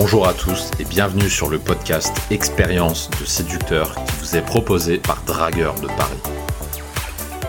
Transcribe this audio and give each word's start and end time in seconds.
Bonjour 0.00 0.28
à 0.28 0.32
tous 0.32 0.70
et 0.78 0.84
bienvenue 0.84 1.28
sur 1.28 1.50
le 1.50 1.58
podcast 1.58 2.16
Expérience 2.30 3.10
de 3.20 3.26
séducteur 3.26 3.96
qui 3.96 4.14
vous 4.20 4.36
est 4.36 4.46
proposé 4.46 4.98
par 4.98 5.20
Dragueur 5.24 5.74
de 5.80 5.88
Paris. 5.88 6.22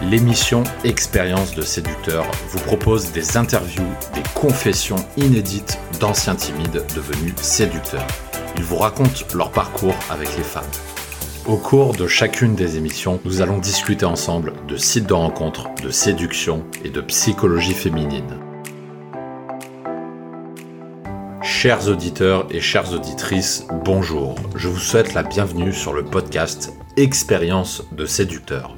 L'émission 0.02 0.63
Expérience 0.83 1.54
de 1.54 1.62
séducteur 1.62 2.26
vous 2.47 2.58
propose 2.62 3.12
des 3.12 3.38
interviews, 3.38 3.85
des 4.15 4.24
confessions 4.33 4.96
inédites 5.15 5.78
d'anciens 5.99 6.33
timides 6.33 6.83
devenus 6.96 7.35
séducteurs. 7.35 8.08
Ils 8.58 8.63
vous 8.63 8.78
racontent 8.78 9.28
leur 9.36 9.52
parcours 9.52 9.96
avec 10.10 10.36
les 10.36 10.44
femmes. 10.44 10.63
Au 11.46 11.56
cours 11.56 11.94
de 11.94 12.08
chacune 12.08 12.56
des 12.56 12.78
émissions, 12.78 13.20
nous 13.26 13.44
allons 13.44 13.60
discuter 13.60 14.08
ensemble 14.08 14.54
de 14.68 14.76
sites 14.76 15.06
de 15.06 15.13
rencontres, 15.13 15.70
de 15.84 15.92
séduction 15.92 16.66
et 16.84 16.90
de 16.90 17.02
psychologie 17.02 17.76
féminine. 17.76 18.48
Chers 21.62 21.90
auditeurs 21.90 22.48
et 22.52 22.62
chères 22.62 22.94
auditrices, 22.94 23.67
bonjour. 23.84 24.36
Je 24.55 24.70
vous 24.70 24.80
souhaite 24.80 25.13
la 25.13 25.23
bienvenue 25.23 25.73
sur 25.73 25.91
le 25.91 26.05
podcast 26.05 26.72
Expérience 26.95 27.84
de 27.91 28.05
séducteur. 28.05 28.77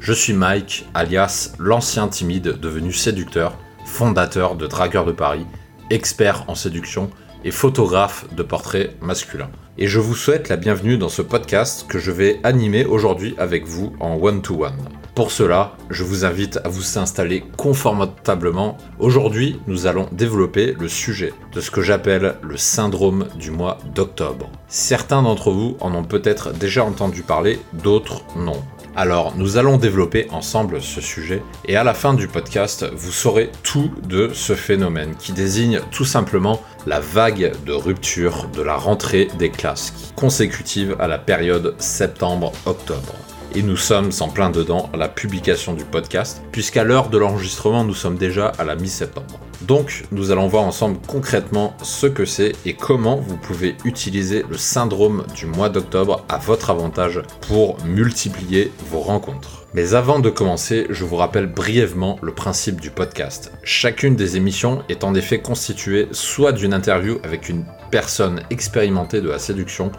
Je 0.00 0.14
suis 0.14 0.32
Mike, 0.32 0.86
alias 0.94 1.52
l'ancien 1.58 2.08
timide 2.08 2.58
devenu 2.58 2.90
séducteur, 2.90 3.58
fondateur 3.84 4.56
de 4.56 4.66
Dragueur 4.66 5.04
de 5.04 5.12
Paris, 5.12 5.44
expert 5.90 6.48
en 6.48 6.54
séduction 6.54 7.10
et 7.44 7.50
photographe 7.50 8.24
de 8.34 8.42
portraits 8.42 8.96
masculins. 9.02 9.50
Et 9.76 9.86
je 9.86 10.00
vous 10.00 10.14
souhaite 10.14 10.48
la 10.48 10.56
bienvenue 10.56 10.96
dans 10.96 11.10
ce 11.10 11.20
podcast 11.20 11.86
que 11.86 11.98
je 11.98 12.12
vais 12.12 12.40
animer 12.44 12.86
aujourd'hui 12.86 13.34
avec 13.36 13.66
vous 13.66 13.92
en 14.00 14.16
one-to-one. 14.16 14.88
Pour 15.14 15.30
cela, 15.30 15.76
je 15.90 16.04
vous 16.04 16.24
invite 16.24 16.58
à 16.64 16.70
vous 16.70 16.98
installer 16.98 17.44
confortablement. 17.58 18.78
Aujourd'hui, 18.98 19.60
nous 19.66 19.86
allons 19.86 20.08
développer 20.10 20.74
le 20.80 20.88
sujet 20.88 21.34
de 21.52 21.60
ce 21.60 21.70
que 21.70 21.82
j'appelle 21.82 22.36
le 22.42 22.56
syndrome 22.56 23.26
du 23.34 23.50
mois 23.50 23.76
d'octobre. 23.94 24.50
Certains 24.68 25.22
d'entre 25.22 25.50
vous 25.50 25.76
en 25.80 25.94
ont 25.94 26.04
peut-être 26.04 26.52
déjà 26.52 26.82
entendu 26.82 27.22
parler, 27.22 27.58
d'autres 27.74 28.22
non. 28.36 28.62
Alors, 28.96 29.34
nous 29.36 29.58
allons 29.58 29.76
développer 29.76 30.28
ensemble 30.30 30.80
ce 30.80 31.02
sujet 31.02 31.42
et 31.66 31.76
à 31.76 31.84
la 31.84 31.92
fin 31.92 32.14
du 32.14 32.26
podcast, 32.26 32.86
vous 32.94 33.12
saurez 33.12 33.50
tout 33.62 33.90
de 34.08 34.30
ce 34.32 34.54
phénomène 34.54 35.14
qui 35.18 35.32
désigne 35.32 35.80
tout 35.90 36.06
simplement 36.06 36.62
la 36.86 37.00
vague 37.00 37.52
de 37.66 37.72
rupture 37.72 38.48
de 38.48 38.62
la 38.62 38.76
rentrée 38.76 39.28
des 39.38 39.50
classes 39.50 40.12
consécutive 40.16 40.96
à 41.00 41.06
la 41.06 41.18
période 41.18 41.74
septembre-octobre 41.78 43.14
et 43.54 43.62
nous 43.62 43.76
sommes 43.76 44.10
en 44.20 44.28
plein 44.28 44.50
dedans 44.50 44.90
à 44.92 44.96
la 44.96 45.08
publication 45.08 45.74
du 45.74 45.84
podcast, 45.84 46.42
puisqu'à 46.52 46.84
l'heure 46.84 47.08
de 47.08 47.18
l'enregistrement, 47.18 47.84
nous 47.84 47.94
sommes 47.94 48.16
déjà 48.16 48.48
à 48.58 48.64
la 48.64 48.76
mi-septembre. 48.76 49.40
Donc, 49.62 50.04
nous 50.10 50.30
allons 50.30 50.48
voir 50.48 50.64
ensemble 50.64 50.98
concrètement 51.06 51.76
ce 51.82 52.06
que 52.06 52.24
c'est 52.24 52.52
et 52.66 52.74
comment 52.74 53.16
vous 53.16 53.36
pouvez 53.36 53.76
utiliser 53.84 54.44
le 54.48 54.56
syndrome 54.56 55.24
du 55.34 55.46
mois 55.46 55.68
d'octobre 55.68 56.24
à 56.28 56.38
votre 56.38 56.70
avantage 56.70 57.22
pour 57.42 57.76
multiplier 57.84 58.72
vos 58.90 59.00
rencontres. 59.00 59.66
Mais 59.74 59.94
avant 59.94 60.18
de 60.18 60.30
commencer, 60.30 60.86
je 60.90 61.04
vous 61.04 61.16
rappelle 61.16 61.46
brièvement 61.46 62.18
le 62.22 62.34
principe 62.34 62.80
du 62.80 62.90
podcast. 62.90 63.52
Chacune 63.62 64.16
des 64.16 64.36
émissions 64.36 64.82
est 64.88 65.04
en 65.04 65.14
effet 65.14 65.40
constituée 65.40 66.08
soit 66.10 66.52
d'une 66.52 66.74
interview 66.74 67.18
avec 67.22 67.48
une 67.48 67.64
personne 67.90 68.42
expérimentée 68.50 69.20
de 69.20 69.30
la 69.30 69.38
séduction, 69.38 69.92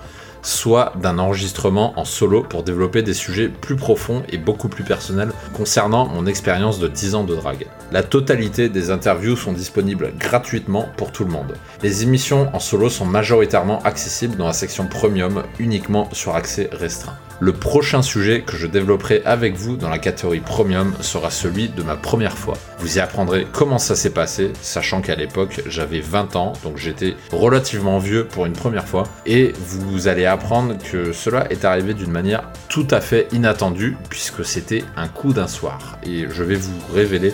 soit 0.44 0.94
d'un 1.02 1.18
enregistrement 1.18 1.98
en 2.00 2.06
solo 2.06 2.44
pour 2.44 2.64
développer 2.64 3.02
des 3.02 3.14
sujets 3.14 3.50
plus 3.50 3.76
profonds 3.76 4.24
et 4.30 4.38
beaucoup 4.38 4.68
plus 4.68 4.84
personnels 4.84 5.32
concernant 5.54 6.08
mon 6.08 6.28
expérience 6.28 6.80
de 6.80 6.88
10 6.88 7.16
ans 7.16 7.24
de 7.24 7.36
drague. 7.36 7.66
La 7.92 8.04
totalité 8.04 8.70
des 8.70 8.92
interviews 8.92 9.36
sont 9.36 9.54
disponibles 9.54 10.14
gratuitement 10.20 10.88
pour 10.98 11.12
tout 11.12 11.24
le 11.24 11.32
monde. 11.32 11.56
Les 11.82 12.04
émissions 12.04 12.54
en 12.54 12.60
solo 12.60 12.90
sont 12.90 13.06
majoritairement 13.06 13.82
accessibles 13.84 14.36
dans 14.36 14.48
la 14.48 14.54
section 14.54 14.88
premium 14.88 15.44
uniquement 15.60 16.10
sur 16.12 16.36
accès 16.36 16.70
restreint. 16.72 17.18
Le 17.40 17.52
prochain 17.52 18.02
sujet 18.02 18.42
que 18.42 18.56
je 18.56 18.68
développerai 18.68 19.22
avec 19.26 19.56
vous 19.56 19.76
dans 19.76 19.90
la 19.90 19.98
catégorie 19.98 20.40
premium 20.40 20.94
sera 21.02 21.30
celui 21.30 21.68
de 21.68 21.84
ma 21.84 21.96
première 21.96 22.38
fois. 22.38 22.58
Vous 22.80 22.98
y 22.98 23.00
apprendrez 23.00 23.48
comment 23.52 23.80
ça 23.80 23.96
s'est 23.96 24.12
passé, 24.12 24.52
sachant 24.62 25.02
qu'à 25.02 25.16
l'époque 25.16 25.62
j'avais 25.66 26.00
20 26.00 26.36
ans, 26.36 26.54
donc 26.64 26.78
j'étais 26.78 27.16
relativement 27.32 27.98
vieux 27.98 28.26
pour 28.26 28.46
une 28.46 28.54
première 28.54 28.88
fois, 28.88 29.04
et 29.26 29.54
vous 29.60 30.08
allez 30.08 30.26
apprendre 30.26 30.76
que 30.92 31.12
cela 31.12 31.52
est 31.52 31.66
arrivé 31.66 31.94
d'une 31.94 32.12
manière 32.12 32.44
tout 32.70 32.88
à 32.92 33.02
fait 33.02 33.28
inattendue, 33.32 33.98
puisque 34.10 34.46
c'était 34.46 34.84
un 34.96 35.08
coup 35.08 35.34
d'un 35.34 35.48
soir. 35.48 35.98
Et 36.04 36.28
je 36.30 36.44
vais 36.44 36.56
vous 36.56 36.80
révéler 36.94 37.34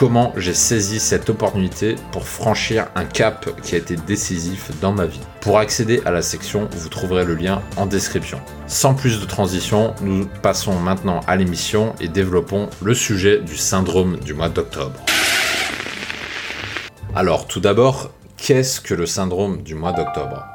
comment 0.00 0.32
j'ai 0.38 0.54
saisi 0.54 0.98
cette 0.98 1.28
opportunité 1.28 1.96
pour 2.10 2.26
franchir 2.26 2.86
un 2.94 3.04
cap 3.04 3.50
qui 3.60 3.74
a 3.74 3.78
été 3.78 3.96
décisif 3.96 4.70
dans 4.80 4.92
ma 4.92 5.04
vie. 5.04 5.20
Pour 5.42 5.58
accéder 5.58 6.00
à 6.06 6.10
la 6.10 6.22
section, 6.22 6.70
vous 6.72 6.88
trouverez 6.88 7.26
le 7.26 7.34
lien 7.34 7.60
en 7.76 7.84
description. 7.84 8.40
Sans 8.66 8.94
plus 8.94 9.20
de 9.20 9.26
transition, 9.26 9.92
nous 10.00 10.26
passons 10.40 10.72
maintenant 10.80 11.20
à 11.26 11.36
l'émission 11.36 11.94
et 12.00 12.08
développons 12.08 12.70
le 12.82 12.94
sujet 12.94 13.40
du 13.40 13.58
syndrome 13.58 14.16
du 14.20 14.32
mois 14.32 14.48
d'octobre. 14.48 14.98
Alors 17.14 17.46
tout 17.46 17.60
d'abord, 17.60 18.10
qu'est-ce 18.38 18.80
que 18.80 18.94
le 18.94 19.04
syndrome 19.04 19.60
du 19.60 19.74
mois 19.74 19.92
d'octobre? 19.92 20.46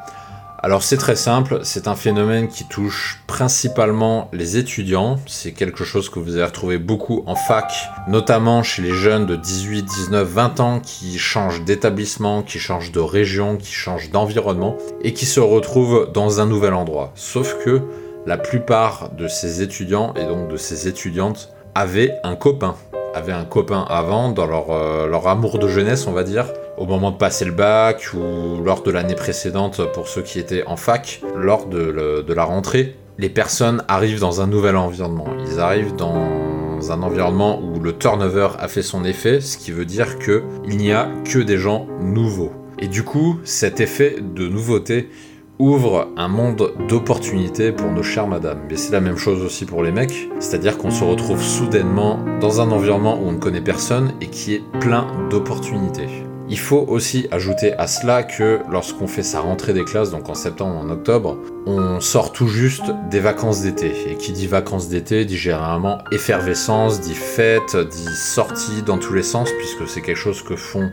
Alors 0.65 0.81
c'est 0.81 0.97
très 0.97 1.15
simple, 1.15 1.59
c'est 1.61 1.87
un 1.87 1.93
phénomène 1.93 2.47
qui 2.47 2.65
touche 2.65 3.21
principalement 3.27 4.31
les 4.33 4.57
étudiants, 4.57 5.19
c'est 5.27 5.51
quelque 5.51 5.83
chose 5.83 6.09
que 6.09 6.17
vous 6.17 6.33
allez 6.33 6.43
retrouver 6.43 6.79
beaucoup 6.79 7.21
en 7.27 7.35
fac, 7.35 7.71
notamment 8.07 8.63
chez 8.63 8.81
les 8.81 8.95
jeunes 8.95 9.27
de 9.27 9.35
18, 9.35 9.83
19, 9.83 10.27
20 10.27 10.59
ans 10.61 10.79
qui 10.79 11.19
changent 11.19 11.63
d'établissement, 11.63 12.41
qui 12.41 12.57
changent 12.57 12.91
de 12.91 12.99
région, 12.99 13.57
qui 13.57 13.73
changent 13.73 14.09
d'environnement 14.09 14.75
et 15.03 15.13
qui 15.13 15.27
se 15.27 15.39
retrouvent 15.39 16.09
dans 16.11 16.41
un 16.41 16.47
nouvel 16.47 16.73
endroit. 16.73 17.11
Sauf 17.13 17.63
que 17.63 17.83
la 18.25 18.39
plupart 18.39 19.11
de 19.11 19.27
ces 19.27 19.61
étudiants 19.61 20.15
et 20.15 20.25
donc 20.25 20.47
de 20.49 20.57
ces 20.57 20.87
étudiantes 20.87 21.55
avaient 21.75 22.15
un 22.23 22.35
copain, 22.35 22.75
avaient 23.15 23.31
un 23.31 23.45
copain 23.45 23.85
avant 23.89 24.29
dans 24.29 24.45
leur, 24.45 24.71
euh, 24.71 25.07
leur 25.07 25.27
amour 25.27 25.57
de 25.57 25.67
jeunesse 25.67 26.05
on 26.05 26.11
va 26.11 26.23
dire, 26.23 26.45
au 26.77 26.85
moment 26.85 27.11
de 27.11 27.17
passer 27.17 27.45
le 27.45 27.51
bac 27.51 28.09
ou 28.13 28.61
lors 28.63 28.83
de 28.83 28.91
l'année 28.91 29.15
précédente 29.15 29.81
pour 29.93 30.07
ceux 30.07 30.21
qui 30.21 30.39
étaient 30.39 30.65
en 30.67 30.75
fac, 30.75 31.21
lors 31.35 31.67
de, 31.67 32.33
la 32.33 32.43
rentrée, 32.43 32.95
les 33.17 33.29
personnes 33.29 33.83
arrivent 33.87 34.19
dans 34.19 34.41
un 34.41 34.47
nouvel 34.47 34.75
environnement. 34.75 35.27
Ils 35.47 35.59
arrivent 35.59 35.95
dans 35.95 36.91
un 36.91 37.01
environnement 37.01 37.61
où 37.61 37.79
le 37.79 37.97
turnover 37.97 38.49
a 38.59 38.67
fait 38.67 38.81
son 38.81 39.05
effet, 39.05 39.39
ce 39.39 39.57
qui 39.57 39.71
veut 39.71 39.85
dire 39.85 40.19
qu'il 40.19 40.77
n'y 40.77 40.91
a 40.91 41.09
que 41.23 41.39
des 41.39 41.57
gens 41.57 41.87
nouveaux. 42.01 42.51
Et 42.79 42.87
du 42.87 43.03
coup, 43.03 43.39
cet 43.45 43.79
effet 43.79 44.17
de 44.19 44.47
nouveauté 44.47 45.09
ouvre 45.59 46.09
un 46.17 46.27
monde 46.27 46.73
d'opportunités 46.89 47.71
pour 47.71 47.91
nos 47.91 48.03
chères 48.03 48.27
madames. 48.27 48.61
Mais 48.69 48.77
c'est 48.77 48.91
la 48.91 49.01
même 49.01 49.17
chose 49.17 49.43
aussi 49.43 49.65
pour 49.65 49.83
les 49.83 49.91
mecs, 49.91 50.29
c'est-à-dire 50.39 50.77
qu'on 50.77 50.91
se 50.91 51.03
retrouve 51.03 51.41
soudainement 51.41 52.19
dans 52.41 52.61
un 52.61 52.71
environnement 52.71 53.17
où 53.19 53.27
on 53.27 53.33
ne 53.33 53.39
connaît 53.39 53.61
personne 53.61 54.13
et 54.21 54.27
qui 54.27 54.55
est 54.55 54.63
plein 54.79 55.07
d'opportunités. 55.29 56.25
Il 56.47 56.59
faut 56.59 56.85
aussi 56.87 57.27
ajouter 57.31 57.73
à 57.73 57.87
cela 57.87 58.21
que 58.21 58.59
lorsqu'on 58.69 59.07
fait 59.07 59.23
sa 59.23 59.39
rentrée 59.39 59.73
des 59.73 59.83
classes, 59.83 60.11
donc 60.11 60.29
en 60.29 60.35
septembre, 60.35 60.77
en 60.77 60.91
octobre, 60.91 61.39
on 61.65 61.99
sort 61.99 62.31
tout 62.31 62.47
juste 62.47 62.91
des 63.09 63.19
vacances 63.19 63.61
d'été. 63.61 63.91
Et 64.11 64.15
qui 64.15 64.31
dit 64.31 64.45
vacances 64.45 64.87
d'été 64.87 65.25
dit 65.25 65.37
généralement 65.37 65.97
effervescence, 66.11 67.01
dit 67.01 67.15
fête, 67.15 67.75
dit 67.75 68.15
sortie 68.15 68.83
dans 68.85 68.99
tous 68.99 69.13
les 69.13 69.23
sens, 69.23 69.49
puisque 69.57 69.89
c'est 69.89 70.01
quelque 70.01 70.19
chose 70.19 70.43
que 70.43 70.55
font 70.55 70.91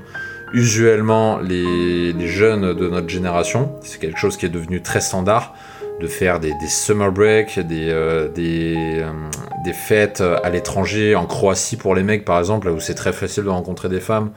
usuellement 0.53 1.39
les, 1.39 2.15
jeunes 2.27 2.75
de 2.75 2.89
notre 2.89 3.09
génération. 3.09 3.73
C'est 3.83 4.01
quelque 4.01 4.19
chose 4.19 4.37
qui 4.37 4.47
est 4.47 4.51
devenu 4.51 4.83
très 4.83 5.01
standard 5.01 5.55
de 6.01 6.07
faire 6.07 6.41
des, 6.41 6.53
summer 6.67 7.13
breaks, 7.13 7.59
des, 7.61 7.89
euh, 7.91 8.29
euh, 8.37 9.73
fêtes 9.73 10.21
à 10.21 10.51
l'étranger, 10.51 11.15
en 11.15 11.27
Croatie 11.27 11.77
pour 11.77 11.95
les 11.95 12.03
mecs 12.03 12.25
par 12.25 12.39
exemple, 12.39 12.69
là 12.69 12.73
où 12.73 12.81
c'est 12.81 12.95
très 12.95 13.13
facile 13.13 13.45
de 13.45 13.49
rencontrer 13.49 13.89
des 13.89 14.01
femmes, 14.01 14.33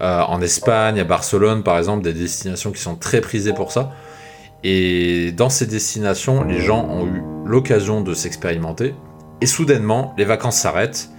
euh, 0.00 0.20
en 0.20 0.40
Espagne, 0.40 1.00
à 1.00 1.04
Barcelone 1.04 1.62
par 1.62 1.78
exemple, 1.78 2.02
des 2.02 2.12
destinations 2.12 2.70
qui 2.70 2.80
sont 2.80 2.94
très 2.94 3.20
prisées 3.20 3.52
pour 3.52 3.72
ça. 3.72 3.90
Et 4.64 5.32
dans 5.32 5.48
ces 5.48 5.66
destinations, 5.66 6.44
les 6.44 6.60
gens 6.60 6.86
ont 6.88 7.06
eu 7.06 7.22
l'occasion 7.44 8.00
de 8.00 8.14
s'expérimenter. 8.14 8.94
Et 9.40 9.46
soudainement, 9.46 10.14
les 10.16 10.24
vacances 10.24 10.56
s'arrêtent 10.56 11.10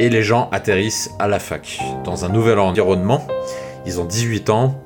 et 0.00 0.10
les 0.10 0.22
gens 0.22 0.48
atterrissent 0.52 1.10
à 1.18 1.28
la 1.28 1.38
fac, 1.38 1.78
dans 2.04 2.24
un 2.24 2.28
nouvel 2.28 2.58
environnement. 2.58 3.26
Ils 3.86 4.00
ont 4.00 4.04
18 4.04 4.50
ans, 4.50 4.80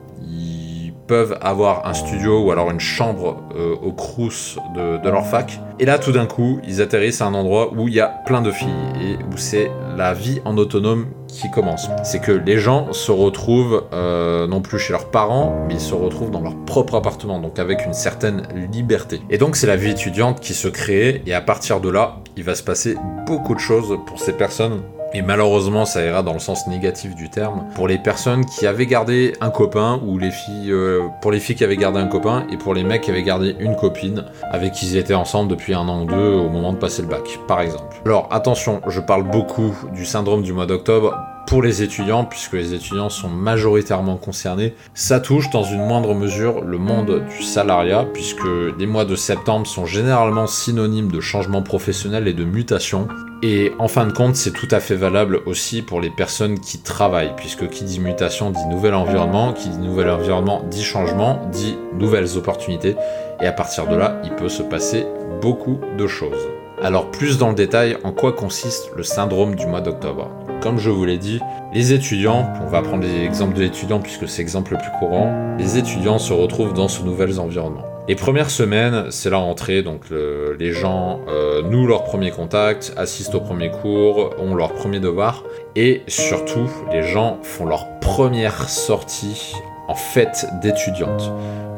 peuvent 1.06 1.38
avoir 1.40 1.86
un 1.86 1.94
studio 1.94 2.44
ou 2.44 2.50
alors 2.50 2.70
une 2.70 2.80
chambre 2.80 3.42
euh, 3.56 3.74
au 3.82 3.92
crous 3.92 4.58
de, 4.74 5.08
leur 5.08 5.26
fac. 5.26 5.60
Et 5.78 5.84
là, 5.84 5.98
tout 5.98 6.12
d'un 6.12 6.26
coup, 6.26 6.60
ils 6.66 6.80
atterrissent 6.80 7.20
à 7.20 7.26
un 7.26 7.34
endroit 7.34 7.72
où 7.74 7.88
il 7.88 7.94
y 7.94 8.00
a 8.00 8.06
plein 8.06 8.42
de 8.42 8.50
filles 8.50 8.68
et 9.02 9.16
où 9.16 9.36
c'est 9.36 9.70
la 9.96 10.14
vie 10.14 10.40
en 10.44 10.56
autonome 10.56 11.06
qui 11.28 11.50
commence. 11.50 11.88
C'est 12.04 12.20
que 12.20 12.32
les 12.32 12.58
gens 12.58 12.92
se 12.92 13.10
retrouvent 13.10 13.84
euh, 13.92 14.46
non 14.46 14.60
plus 14.60 14.78
chez 14.78 14.92
leurs 14.92 15.10
parents, 15.10 15.64
mais 15.66 15.74
ils 15.74 15.80
se 15.80 15.94
retrouvent 15.94 16.30
dans 16.30 16.40
leur 16.40 16.56
propre 16.64 16.94
appartement, 16.94 17.40
donc 17.40 17.58
avec 17.58 17.84
une 17.84 17.92
certaine 17.92 18.46
liberté. 18.72 19.20
Et 19.30 19.38
donc 19.38 19.56
c'est 19.56 19.66
la 19.66 19.76
vie 19.76 19.90
étudiante 19.90 20.40
qui 20.40 20.54
se 20.54 20.68
crée, 20.68 21.22
et 21.26 21.34
à 21.34 21.40
partir 21.40 21.80
de 21.80 21.90
là, 21.90 22.20
il 22.36 22.44
va 22.44 22.54
se 22.54 22.62
passer 22.62 22.96
beaucoup 23.26 23.54
de 23.54 23.60
choses 23.60 23.98
pour 24.06 24.20
ces 24.20 24.32
personnes 24.32 24.82
et 25.14 25.22
malheureusement 25.22 25.84
ça 25.84 26.04
ira 26.04 26.22
dans 26.22 26.32
le 26.32 26.40
sens 26.40 26.66
négatif 26.66 27.14
du 27.14 27.30
terme, 27.30 27.66
pour 27.74 27.88
les 27.88 27.98
personnes 27.98 28.44
qui 28.44 28.66
avaient 28.66 28.86
gardé 28.86 29.32
un 29.40 29.50
copain, 29.50 30.00
ou 30.04 30.18
les 30.18 30.30
filles, 30.30 30.72
euh, 30.72 31.02
pour 31.22 31.30
les 31.30 31.40
filles 31.40 31.56
qui 31.56 31.64
avaient 31.64 31.76
gardé 31.76 32.00
un 32.00 32.08
copain, 32.08 32.46
et 32.50 32.56
pour 32.56 32.74
les 32.74 32.84
mecs 32.84 33.02
qui 33.02 33.10
avaient 33.10 33.22
gardé 33.22 33.56
une 33.60 33.76
copine, 33.76 34.24
avec 34.50 34.72
qui 34.72 34.86
ils 34.86 34.96
étaient 34.96 35.14
ensemble 35.14 35.50
depuis 35.50 35.74
un 35.74 35.88
an 35.88 36.02
ou 36.02 36.06
deux 36.06 36.34
au 36.34 36.48
moment 36.48 36.72
de 36.72 36.78
passer 36.78 37.02
le 37.02 37.08
bac, 37.08 37.38
par 37.46 37.60
exemple. 37.60 37.96
Alors 38.04 38.28
attention, 38.30 38.80
je 38.88 39.00
parle 39.00 39.22
beaucoup 39.22 39.74
du 39.94 40.04
syndrome 40.04 40.42
du 40.42 40.52
mois 40.52 40.66
d'octobre, 40.66 41.16
pour 41.46 41.62
les 41.62 41.82
étudiants, 41.82 42.24
puisque 42.24 42.54
les 42.54 42.74
étudiants 42.74 43.10
sont 43.10 43.28
majoritairement 43.28 44.16
concernés. 44.16 44.74
Ça 44.94 45.20
touche 45.20 45.50
dans 45.50 45.64
une 45.64 45.86
moindre 45.86 46.14
mesure 46.14 46.62
le 46.62 46.78
monde 46.78 47.24
du 47.28 47.42
salariat, 47.42 48.06
puisque 48.12 48.46
les 48.78 48.86
mois 48.86 49.04
de 49.04 49.16
septembre 49.16 49.66
sont 49.66 49.86
généralement 49.86 50.46
synonymes 50.46 51.10
de 51.10 51.20
changement 51.20 51.62
professionnel 51.62 52.28
et 52.28 52.32
de 52.32 52.44
mutation. 52.44 53.08
Et 53.42 53.72
en 53.78 53.88
fin 53.88 54.06
de 54.06 54.12
compte, 54.12 54.36
c'est 54.36 54.52
tout 54.52 54.68
à 54.70 54.80
fait 54.80 54.96
valable 54.96 55.40
aussi 55.46 55.82
pour 55.82 56.00
les 56.00 56.10
personnes 56.10 56.60
qui 56.60 56.78
travaillent, 56.78 57.34
puisque 57.36 57.68
qui 57.68 57.84
dit 57.84 58.00
mutation 58.00 58.50
dit 58.50 58.66
nouvel 58.66 58.94
environnement, 58.94 59.52
qui 59.52 59.68
dit 59.68 59.78
nouvel 59.78 60.08
environnement 60.10 60.64
dit 60.70 60.82
changement, 60.82 61.42
dit 61.52 61.76
nouvelles 61.98 62.38
opportunités. 62.38 62.96
Et 63.40 63.46
à 63.46 63.52
partir 63.52 63.86
de 63.86 63.96
là, 63.96 64.20
il 64.24 64.30
peut 64.30 64.48
se 64.48 64.62
passer 64.62 65.06
beaucoup 65.42 65.78
de 65.98 66.06
choses. 66.06 66.63
Alors 66.84 67.10
plus 67.10 67.38
dans 67.38 67.48
le 67.48 67.54
détail, 67.54 67.96
en 68.04 68.12
quoi 68.12 68.32
consiste 68.32 68.90
le 68.94 69.02
syndrome 69.02 69.54
du 69.54 69.66
mois 69.66 69.80
d'octobre 69.80 70.30
Comme 70.60 70.78
je 70.78 70.90
vous 70.90 71.06
l'ai 71.06 71.16
dit, 71.16 71.40
les 71.72 71.94
étudiants, 71.94 72.52
on 72.62 72.66
va 72.66 72.82
prendre 72.82 73.04
l'exemple 73.04 73.54
de 73.54 73.62
l'étudiant 73.62 74.00
puisque 74.00 74.28
c'est 74.28 74.42
l'exemple 74.42 74.72
le 74.72 74.76
plus 74.76 74.90
courant, 74.98 75.56
les 75.58 75.78
étudiants 75.78 76.18
se 76.18 76.34
retrouvent 76.34 76.74
dans 76.74 76.88
ce 76.88 77.02
nouvel 77.02 77.40
environnement. 77.40 77.86
Les 78.06 78.16
premières 78.16 78.50
semaines, 78.50 79.06
c'est 79.08 79.30
la 79.30 79.38
rentrée, 79.38 79.82
donc 79.82 80.02
les 80.10 80.72
gens 80.72 81.20
euh, 81.26 81.62
nouent 81.62 81.86
leur 81.86 82.04
premier 82.04 82.30
contact, 82.30 82.92
assistent 82.98 83.36
au 83.36 83.40
premier 83.40 83.70
cours, 83.70 84.34
ont 84.38 84.54
leur 84.54 84.74
premier 84.74 85.00
devoir, 85.00 85.42
et 85.76 86.02
surtout, 86.06 86.68
les 86.92 87.02
gens 87.02 87.38
font 87.42 87.64
leur 87.64 87.98
première 88.00 88.68
sortie 88.68 89.54
en 89.88 89.94
fête 89.94 90.46
d'étudiante. 90.62 91.32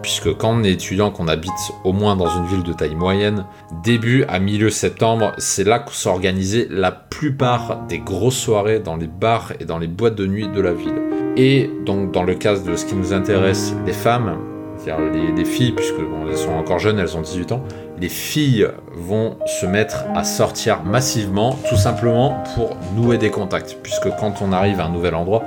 Puisque 0.07 0.37
quand 0.37 0.61
on 0.61 0.63
est 0.63 0.71
étudiant, 0.71 1.11
qu'on 1.11 1.27
habite 1.27 1.51
au 1.83 1.93
moins 1.93 2.15
dans 2.15 2.29
une 2.29 2.47
ville 2.47 2.63
de 2.63 2.73
taille 2.73 2.95
moyenne, 2.95 3.45
début 3.83 4.23
à 4.29 4.39
milieu 4.39 4.71
septembre, 4.71 5.33
c'est 5.37 5.65
là 5.65 5.81
que 5.81 5.91
sont 5.91 6.11
organisées 6.11 6.69
la 6.71 6.93
plupart 6.93 7.85
des 7.89 7.99
grosses 7.99 8.39
soirées 8.39 8.79
dans 8.79 8.95
les 8.95 9.09
bars 9.09 9.53
et 9.59 9.65
dans 9.65 9.79
les 9.79 9.89
boîtes 9.89 10.15
de 10.15 10.25
nuit 10.29 10.47
de 10.47 10.61
la 10.61 10.73
ville. 10.73 10.95
Et 11.37 11.69
donc 11.85 12.13
dans 12.13 12.23
le 12.23 12.37
cas 12.37 12.57
de 12.57 12.77
ce 12.77 12.87
qui 12.87 12.95
nous 12.95 13.13
intéresse, 13.13 13.75
les 13.85 13.93
femmes, 13.93 14.39
c'est-à-dire 14.79 15.35
les, 15.35 15.45
filles, 15.45 15.73
puisque 15.73 15.97
elles 16.31 16.39
sont 16.39 16.53
encore 16.53 16.79
jeunes, 16.79 17.01
elles 17.01 17.17
ont 17.17 17.23
18 17.23 17.51
ans, 17.51 17.65
les 18.01 18.09
filles 18.09 18.69
vont 18.95 19.37
se 19.47 19.67
mettre 19.67 20.05
à 20.15 20.23
sortir 20.23 20.85
massivement, 20.85 21.59
tout 21.69 21.77
simplement 21.77 22.45
pour 22.55 22.77
nouer 22.95 23.19
des 23.19 23.31
contacts. 23.31 23.77
Puisque 23.83 24.09
quand 24.21 24.41
on 24.41 24.53
arrive 24.53 24.79
à 24.79 24.85
un 24.85 24.91
nouvel 24.91 25.17
endroit, 25.17 25.43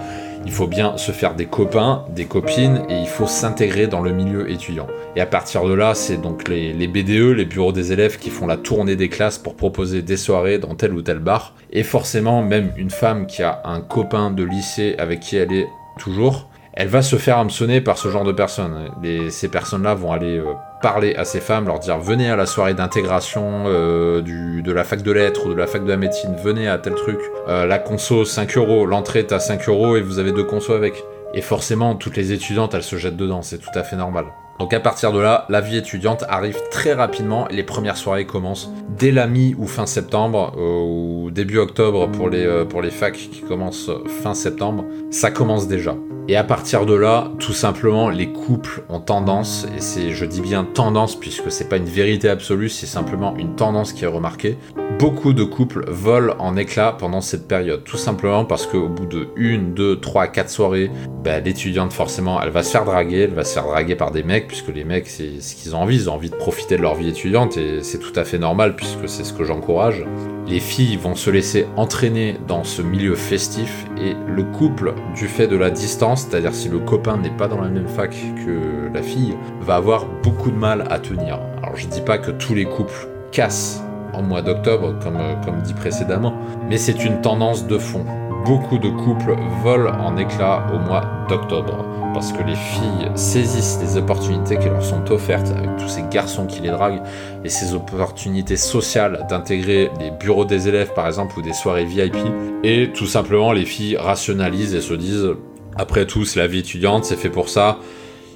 il 0.45 0.51
faut 0.51 0.67
bien 0.67 0.97
se 0.97 1.11
faire 1.11 1.35
des 1.35 1.45
copains, 1.45 2.05
des 2.09 2.25
copines, 2.25 2.83
et 2.89 2.99
il 2.99 3.07
faut 3.07 3.27
s'intégrer 3.27 3.87
dans 3.87 4.01
le 4.01 4.11
milieu 4.11 4.49
étudiant. 4.49 4.87
Et 5.15 5.21
à 5.21 5.25
partir 5.25 5.65
de 5.65 5.73
là, 5.73 5.95
c'est 5.95 6.17
donc 6.17 6.47
les, 6.47 6.87
BDE, 6.87 7.35
les 7.35 7.45
bureaux 7.45 7.71
des 7.71 7.91
élèves, 7.91 8.17
qui 8.17 8.29
font 8.29 8.47
la 8.47 8.57
tournée 8.57 8.95
des 8.95 9.09
classes 9.09 9.37
pour 9.37 9.55
proposer 9.55 10.01
des 10.01 10.17
soirées 10.17 10.57
dans 10.57 10.75
tel 10.75 10.93
ou 10.93 11.01
tel 11.01 11.19
bar. 11.19 11.55
Et 11.71 11.83
forcément, 11.83 12.41
même 12.41 12.71
une 12.77 12.89
femme 12.89 13.27
qui 13.27 13.43
a 13.43 13.61
un 13.65 13.81
copain 13.81 14.31
de 14.31 14.43
lycée 14.43 14.95
avec 14.97 15.19
qui 15.19 15.37
elle 15.37 15.53
est 15.53 15.67
toujours, 15.97 16.49
elle 16.73 16.87
va 16.87 17.01
se 17.01 17.17
faire 17.17 17.37
hameçonner 17.37 17.81
par 17.81 17.97
ce 17.97 18.09
genre 18.09 18.23
de 18.23 18.31
personnes. 18.31 18.89
ces 19.29 19.49
personnes-là 19.49 19.95
vont 19.95 20.13
aller 20.13 20.37
euh, 20.37 20.53
parler 20.81 21.15
à 21.15 21.25
ces 21.25 21.39
femmes, 21.39 21.65
leur 21.65 21.79
dire 21.79 21.97
venez 21.99 22.29
à 22.29 22.35
la 22.35 22.45
soirée 22.45 22.73
d'intégration 22.73 23.65
euh, 23.67 24.21
de 24.21 24.71
la 24.71 24.83
fac 24.83 25.01
de 25.01 25.11
lettres 25.11 25.47
ou 25.47 25.49
de 25.53 25.57
la 25.57 25.67
fac 25.67 25.83
de 25.83 25.89
la 25.89 25.97
médecine, 25.97 26.35
venez 26.41 26.67
à 26.67 26.77
tel 26.77 26.95
truc, 26.95 27.19
euh, 27.47 27.65
la 27.65 27.79
conso 27.79 28.25
5 28.25 28.57
euros, 28.57 28.85
l'entrée 28.85 29.19
est 29.19 29.31
à 29.31 29.39
5 29.39 29.67
euros 29.69 29.97
et 29.97 30.01
vous 30.01 30.19
avez 30.19 30.31
deux 30.31 30.43
consos 30.43 30.73
avec. 30.73 31.03
Et 31.33 31.41
forcément, 31.41 31.95
toutes 31.95 32.17
les 32.17 32.31
étudiantes, 32.31 32.73
elles 32.73 32.83
se 32.83 32.95
jettent 32.95 33.17
dedans, 33.17 33.41
c'est 33.41 33.59
tout 33.59 33.69
à 33.75 33.83
fait 33.83 33.95
normal. 33.95 34.25
Donc 34.59 34.73
à 34.73 34.79
partir 34.81 35.13
de 35.13 35.19
là, 35.19 35.45
la 35.47 35.61
vie 35.61 35.77
étudiante 35.77 36.25
arrive 36.27 36.57
très 36.69 36.93
rapidement 36.93 37.47
les 37.49 37.63
premières 37.63 37.95
soirées 37.95 38.25
commencent 38.25 38.69
dès 38.89 39.11
la 39.11 39.25
mi 39.25 39.55
ou 39.57 39.67
fin 39.67 39.85
septembre 39.85 40.53
euh, 40.57 40.81
ou 40.83 41.31
début 41.31 41.57
octobre 41.57 42.09
pour 42.11 42.29
les, 42.29 42.45
euh, 42.45 42.65
pour 42.65 42.81
les 42.81 42.91
facs 42.91 43.13
qui 43.13 43.41
commencent 43.41 43.89
fin 44.21 44.33
septembre. 44.33 44.83
Ça 45.11 45.31
commence 45.31 45.69
déjà. 45.69 45.95
Et 46.29 46.35
à 46.35 46.43
partir 46.43 46.85
de 46.85 46.93
là, 46.93 47.31
tout 47.39 47.53
simplement, 47.53 48.09
les 48.09 48.31
couples 48.31 48.83
ont 48.87 48.99
tendance, 48.99 49.65
et 49.75 49.81
c'est, 49.81 50.11
je 50.11 50.25
dis 50.25 50.41
bien 50.41 50.63
tendance 50.63 51.15
puisque 51.15 51.51
c'est 51.51 51.67
pas 51.67 51.77
une 51.77 51.85
vérité 51.85 52.29
absolue, 52.29 52.69
c'est 52.69 52.85
simplement 52.85 53.35
une 53.35 53.55
tendance 53.55 53.93
qui 53.93 54.03
est 54.03 54.07
remarquée. 54.07 54.55
Beaucoup 54.99 55.33
de 55.33 55.43
couples 55.43 55.89
volent 55.89 56.35
en 56.37 56.55
éclats 56.55 56.91
pendant 56.91 57.21
cette 57.21 57.47
période, 57.47 57.83
tout 57.83 57.97
simplement 57.97 58.45
parce 58.45 58.67
qu'au 58.67 58.89
bout 58.89 59.07
de 59.07 59.29
une, 59.37 59.73
deux, 59.73 59.99
trois, 59.99 60.27
quatre 60.27 60.51
soirées, 60.51 60.91
bah, 61.23 61.39
l'étudiante 61.39 61.93
forcément, 61.93 62.39
elle 62.43 62.51
va 62.51 62.61
se 62.61 62.69
faire 62.69 62.85
draguer, 62.85 63.21
elle 63.21 63.33
va 63.33 63.43
se 63.43 63.55
faire 63.55 63.65
draguer 63.65 63.95
par 63.95 64.11
des 64.11 64.21
mecs 64.21 64.48
puisque 64.49 64.67
les 64.69 64.83
mecs, 64.83 65.07
c'est 65.07 65.39
ce 65.39 65.55
qu'ils 65.55 65.75
ont 65.75 65.79
envie, 65.79 65.95
ils 65.95 66.09
ont 66.09 66.13
envie 66.13 66.29
de 66.29 66.35
profiter 66.35 66.75
de 66.75 66.81
leur 66.81 66.95
vie 66.95 67.07
étudiante 67.07 67.55
et 67.55 67.83
c'est 67.83 67.99
tout 67.99 68.11
à 68.15 68.25
fait 68.25 68.39
normal 68.39 68.75
puisque 68.75 69.07
c'est 69.07 69.23
ce 69.23 69.31
que 69.31 69.45
j'encourage. 69.45 70.03
Les 70.47 70.59
filles 70.59 70.97
vont 70.97 71.15
se 71.15 71.29
laisser 71.29 71.67
entraîner 71.77 72.35
dans 72.47 72.63
ce 72.63 72.81
milieu 72.81 73.15
festif 73.15 73.85
et 73.97 74.15
le 74.27 74.43
couple, 74.43 74.95
du 75.15 75.27
fait 75.27 75.47
de 75.47 75.55
la 75.55 75.69
distance, 75.69 76.23
c'est-à-dire 76.23 76.55
si 76.55 76.67
le 76.67 76.79
copain 76.79 77.17
n'est 77.17 77.29
pas 77.29 77.47
dans 77.47 77.61
la 77.61 77.69
même 77.69 77.87
fac 77.87 78.09
que 78.11 78.91
la 78.91 79.03
fille, 79.03 79.35
va 79.61 79.75
avoir 79.75 80.07
beaucoup 80.23 80.49
de 80.49 80.57
mal 80.57 80.87
à 80.89 80.97
tenir. 80.97 81.39
Alors 81.61 81.77
je 81.77 81.87
dis 81.87 82.01
pas 82.01 82.17
que 82.17 82.31
tous 82.31 82.55
les 82.55 82.65
couples 82.65 83.07
cassent 83.31 83.83
en 84.13 84.23
mois 84.23 84.41
d'octobre, 84.41 84.97
comme, 85.03 85.19
comme 85.45 85.61
dit 85.61 85.75
précédemment, 85.75 86.33
mais 86.67 86.77
c'est 86.77 87.05
une 87.05 87.21
tendance 87.21 87.67
de 87.67 87.77
fond. 87.77 88.03
Beaucoup 88.45 88.77
de 88.77 88.89
couples 88.89 89.35
volent 89.63 89.93
en 89.99 90.17
éclats 90.17 90.65
au 90.73 90.79
mois 90.79 91.03
d'octobre 91.27 91.85
parce 92.13 92.31
que 92.31 92.41
les 92.41 92.55
filles 92.55 93.11
saisissent 93.15 93.79
les 93.81 93.97
opportunités 93.97 94.57
qui 94.57 94.65
leur 94.69 94.83
sont 94.83 95.11
offertes 95.11 95.49
avec 95.49 95.77
tous 95.77 95.87
ces 95.87 96.03
garçons 96.09 96.45
qui 96.47 96.61
les 96.61 96.69
draguent 96.69 97.03
et 97.43 97.49
ces 97.49 97.73
opportunités 97.73 98.57
sociales 98.57 99.25
d'intégrer 99.29 99.91
les 99.99 100.11
bureaux 100.11 100.45
des 100.45 100.67
élèves 100.67 100.93
par 100.93 101.07
exemple 101.07 101.37
ou 101.37 101.41
des 101.41 101.53
soirées 101.53 101.85
VIP 101.85 102.15
et 102.63 102.91
tout 102.93 103.05
simplement 103.05 103.51
les 103.51 103.65
filles 103.65 103.97
rationalisent 103.97 104.73
et 104.73 104.81
se 104.81 104.93
disent 104.93 105.29
après 105.75 106.05
tout 106.05 106.25
c'est 106.25 106.39
la 106.39 106.47
vie 106.47 106.59
étudiante 106.59 107.05
c'est 107.05 107.17
fait 107.17 107.29
pour 107.29 107.49
ça. 107.49 107.77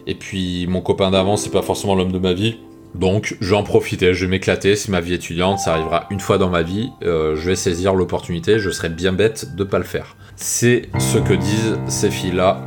Et 0.05 0.15
puis 0.15 0.67
mon 0.67 0.81
copain 0.81 1.11
d'avant 1.11 1.37
c'est 1.37 1.51
pas 1.51 1.61
forcément 1.61 1.95
l'homme 1.95 2.11
de 2.11 2.19
ma 2.19 2.33
vie 2.33 2.59
donc 2.95 3.35
je 3.41 3.49
vais 3.49 3.55
en 3.55 3.63
profiter, 3.63 4.13
je 4.13 4.25
vais 4.25 4.31
m'éclater, 4.31 4.75
c'est 4.75 4.89
ma 4.89 5.01
vie 5.01 5.13
étudiante, 5.13 5.59
ça 5.59 5.73
arrivera 5.73 6.07
une 6.11 6.19
fois 6.19 6.37
dans 6.37 6.49
ma 6.49 6.61
vie, 6.61 6.91
euh, 7.03 7.35
je 7.35 7.49
vais 7.49 7.55
saisir 7.55 7.95
l'opportunité, 7.95 8.59
je 8.59 8.69
serais 8.69 8.89
bien 8.89 9.13
bête 9.13 9.55
de 9.55 9.63
pas 9.63 9.79
le 9.79 9.83
faire. 9.83 10.15
C'est 10.35 10.89
ce 10.99 11.17
que 11.17 11.33
disent 11.33 11.77
ces 11.87 12.11
filles-là 12.11 12.63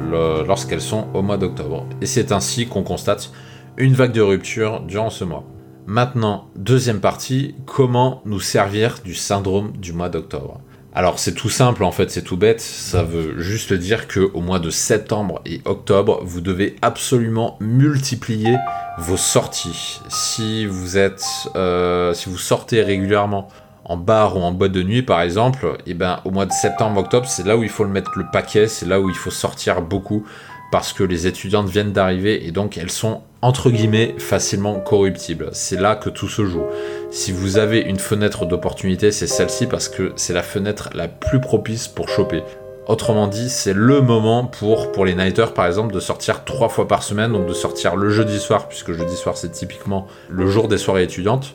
lorsqu'elles 0.47 0.81
sont 0.81 1.09
au 1.15 1.23
mois 1.23 1.37
d'octobre. 1.37 1.87
Et 2.01 2.07
c'est 2.07 2.33
ainsi 2.33 2.67
qu'on 2.67 2.83
constate 2.83 3.33
une 3.77 3.95
vague 3.95 4.13
de 4.13 4.21
rupture 4.21 4.81
durant 4.81 5.11
ce 5.11 5.25
mois. 5.25 5.45
Maintenant, 5.87 6.51
deuxième 6.57 7.01
partie, 7.01 7.55
comment 7.65 8.23
nous 8.25 8.41
servir 8.41 8.99
du 9.05 9.15
syndrome 9.15 9.73
du 9.77 9.93
mois 9.93 10.09
d'octobre? 10.09 10.61
Alors 10.97 11.19
c'est 11.19 11.35
tout 11.35 11.51
simple 11.51 11.85
en 11.85 11.93
fait, 11.93 12.11
c'est 12.11 12.23
tout 12.23 12.39
bête, 12.39 12.63
ça 12.63 13.03
veut 13.03 13.39
juste 13.39 13.75
dire 13.75 14.09
que 14.09 14.31
au 14.33 14.41
mois 14.41 14.59
de 14.59 14.71
septembre 14.71 15.43
et 15.45 15.61
octobre, 15.67 16.23
vous 16.25 16.41
devez 16.41 16.75
absolument 16.81 17.59
multiplier 17.61 18.57
vos 18.97 19.19
sorties. 19.19 20.01
Si 20.09 20.65
vous 20.65 20.97
êtes, 20.97 21.23
euh, 21.55 22.15
si 22.15 22.31
vous 22.31 22.39
sortez 22.39 22.83
régulièrement 22.83 23.49
en 23.85 23.99
bar 23.99 24.39
ou 24.39 24.41
en 24.41 24.53
boîte 24.53 24.73
de 24.73 24.83
nuit 24.83 25.03
par 25.03 25.21
exemple, 25.21 25.77
et 25.81 25.91
eh 25.91 25.95
ben 25.95 26.21
au 26.25 26.31
mois 26.31 26.47
de 26.47 26.53
septembre, 26.53 26.99
octobre, 26.99 27.27
c'est 27.29 27.47
là 27.47 27.59
où 27.59 27.63
il 27.63 27.69
faut 27.69 27.85
le 27.85 27.91
mettre 27.91 28.13
le 28.17 28.25
paquet, 28.33 28.67
c'est 28.67 28.87
là 28.87 28.99
où 28.99 29.11
il 29.11 29.17
faut 29.17 29.31
sortir 29.31 29.83
beaucoup 29.83 30.25
parce 30.71 30.93
que 30.93 31.05
les 31.05 31.27
étudiantes 31.27 31.69
viennent 31.69 31.93
d'arriver 31.93 32.47
et 32.47 32.51
donc 32.51 32.79
elles 32.79 32.91
sont 32.91 33.23
entre 33.43 33.71
guillemets 33.71 34.15
facilement 34.19 34.81
corruptibles. 34.81 35.51
C'est 35.53 35.81
là 35.81 35.95
que 35.95 36.11
tout 36.11 36.29
se 36.29 36.45
joue. 36.45 36.65
Si 37.11 37.33
vous 37.33 37.59
avez 37.59 37.81
une 37.81 37.99
fenêtre 37.99 38.47
d'opportunité, 38.47 39.13
c'est 39.13 39.27
celle-ci 39.27 39.67
parce 39.67 39.89
que 39.89 40.13
c'est 40.17 40.33
la 40.33 40.43
fenêtre 40.43 40.91
la 40.95 41.07
plus 41.09 41.41
propice 41.41 41.87
pour 41.87 42.09
choper. 42.09 42.43
Autrement 42.89 43.27
dit, 43.27 43.49
c'est 43.49 43.73
le 43.73 44.01
moment 44.01 44.45
pour, 44.45 44.93
pour 44.93 45.05
les 45.05 45.15
nighters 45.15 45.55
par 45.55 45.67
exemple 45.67 45.93
de 45.93 46.01
sortir 46.01 46.45
trois 46.45 46.69
fois 46.69 46.87
par 46.87 47.03
semaine, 47.03 47.33
donc 47.33 47.47
de 47.47 47.53
sortir 47.53 47.97
le 47.97 48.11
jeudi 48.11 48.39
soir, 48.39 48.69
puisque 48.69 48.93
jeudi 48.93 49.17
soir 49.17 49.37
c'est 49.37 49.51
typiquement 49.51 50.07
le 50.29 50.47
jour 50.47 50.69
des 50.69 50.79
soirées 50.79 51.03
étudiantes, 51.03 51.55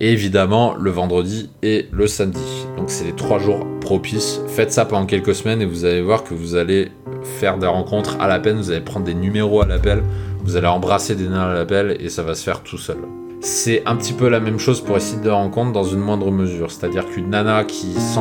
et 0.00 0.12
évidemment 0.12 0.74
le 0.74 0.90
vendredi 0.90 1.50
et 1.62 1.86
le 1.92 2.06
samedi. 2.06 2.66
Donc 2.76 2.90
c'est 2.90 3.04
les 3.04 3.14
trois 3.14 3.38
jours 3.38 3.66
propices. 3.80 4.40
Faites 4.48 4.72
ça 4.72 4.84
pendant 4.84 5.06
quelques 5.06 5.34
semaines 5.34 5.60
et 5.62 5.66
vous 5.66 5.84
allez 5.84 6.02
voir 6.02 6.24
que 6.24 6.34
vous 6.34 6.56
allez 6.56 6.90
faire 7.22 7.58
des 7.58 7.66
rencontres 7.66 8.16
à 8.20 8.26
l'appel, 8.26 8.56
vous 8.56 8.70
allez 8.70 8.80
prendre 8.80 9.04
des 9.04 9.14
numéros 9.14 9.62
à 9.62 9.66
l'appel, 9.66 10.02
vous 10.42 10.56
allez 10.56 10.66
embrasser 10.66 11.14
des 11.14 11.28
nains 11.28 11.50
à 11.50 11.54
l'appel 11.54 11.96
et 12.00 12.08
ça 12.08 12.22
va 12.22 12.34
se 12.34 12.42
faire 12.42 12.62
tout 12.62 12.78
seul. 12.78 12.98
C'est 13.42 13.82
un 13.86 13.96
petit 13.96 14.12
peu 14.12 14.28
la 14.28 14.38
même 14.38 14.58
chose 14.58 14.82
pour 14.82 14.98
essayer 14.98 15.20
de 15.20 15.30
rencontres 15.30 15.72
dans 15.72 15.84
une 15.84 16.00
moindre 16.00 16.30
mesure. 16.30 16.70
C'est-à-dire 16.70 17.06
qu'une 17.06 17.30
nana 17.30 17.64
qui 17.64 17.94
sent 17.94 18.20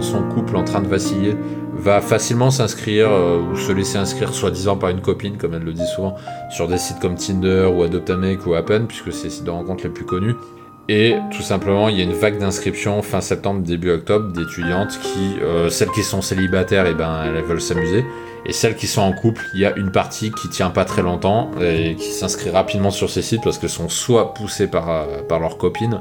son 0.00 0.22
couple 0.32 0.54
en 0.54 0.62
train 0.62 0.80
de 0.80 0.86
vaciller 0.86 1.34
va 1.74 2.00
facilement 2.00 2.52
s'inscrire 2.52 3.10
euh, 3.10 3.40
ou 3.40 3.56
se 3.56 3.72
laisser 3.72 3.98
inscrire 3.98 4.32
soi-disant 4.32 4.76
par 4.76 4.90
une 4.90 5.00
copine, 5.00 5.36
comme 5.36 5.54
elle 5.54 5.64
le 5.64 5.72
dit 5.72 5.86
souvent, 5.96 6.14
sur 6.48 6.68
des 6.68 6.78
sites 6.78 7.00
comme 7.00 7.16
Tinder 7.16 7.68
ou 7.74 7.82
Adopt 7.82 8.12
ou 8.46 8.54
Appen, 8.54 8.86
puisque 8.86 9.12
c'est 9.12 9.24
les 9.24 9.30
sites 9.30 9.44
de 9.44 9.50
rencontres 9.50 9.82
les 9.82 9.90
plus 9.90 10.04
connus. 10.04 10.36
Et 10.88 11.16
tout 11.30 11.42
simplement, 11.42 11.88
il 11.88 11.96
y 11.96 12.00
a 12.00 12.04
une 12.04 12.12
vague 12.12 12.38
d'inscriptions 12.38 13.02
fin 13.02 13.20
septembre, 13.20 13.62
début 13.62 13.90
octobre 13.90 14.32
d'étudiantes 14.32 14.98
qui, 15.00 15.40
euh, 15.40 15.70
celles 15.70 15.90
qui 15.90 16.02
sont 16.02 16.22
célibataires, 16.22 16.86
et 16.86 16.90
eh 16.90 16.94
ben, 16.94 17.24
elles 17.24 17.42
veulent 17.44 17.60
s'amuser. 17.60 18.04
Et 18.44 18.52
celles 18.52 18.74
qui 18.74 18.88
sont 18.88 19.02
en 19.02 19.12
couple, 19.12 19.44
il 19.54 19.60
y 19.60 19.66
a 19.66 19.76
une 19.76 19.92
partie 19.92 20.32
qui 20.32 20.48
tient 20.48 20.70
pas 20.70 20.84
très 20.84 21.02
longtemps 21.02 21.52
et 21.60 21.94
qui 21.94 22.10
s'inscrit 22.10 22.50
rapidement 22.50 22.90
sur 22.90 23.08
ces 23.08 23.22
sites 23.22 23.42
parce 23.44 23.58
qu'elles 23.58 23.70
sont 23.70 23.88
soit 23.88 24.34
poussées 24.34 24.66
par, 24.66 24.90
euh, 24.90 25.22
par 25.28 25.38
leurs 25.38 25.58
copines 25.58 26.00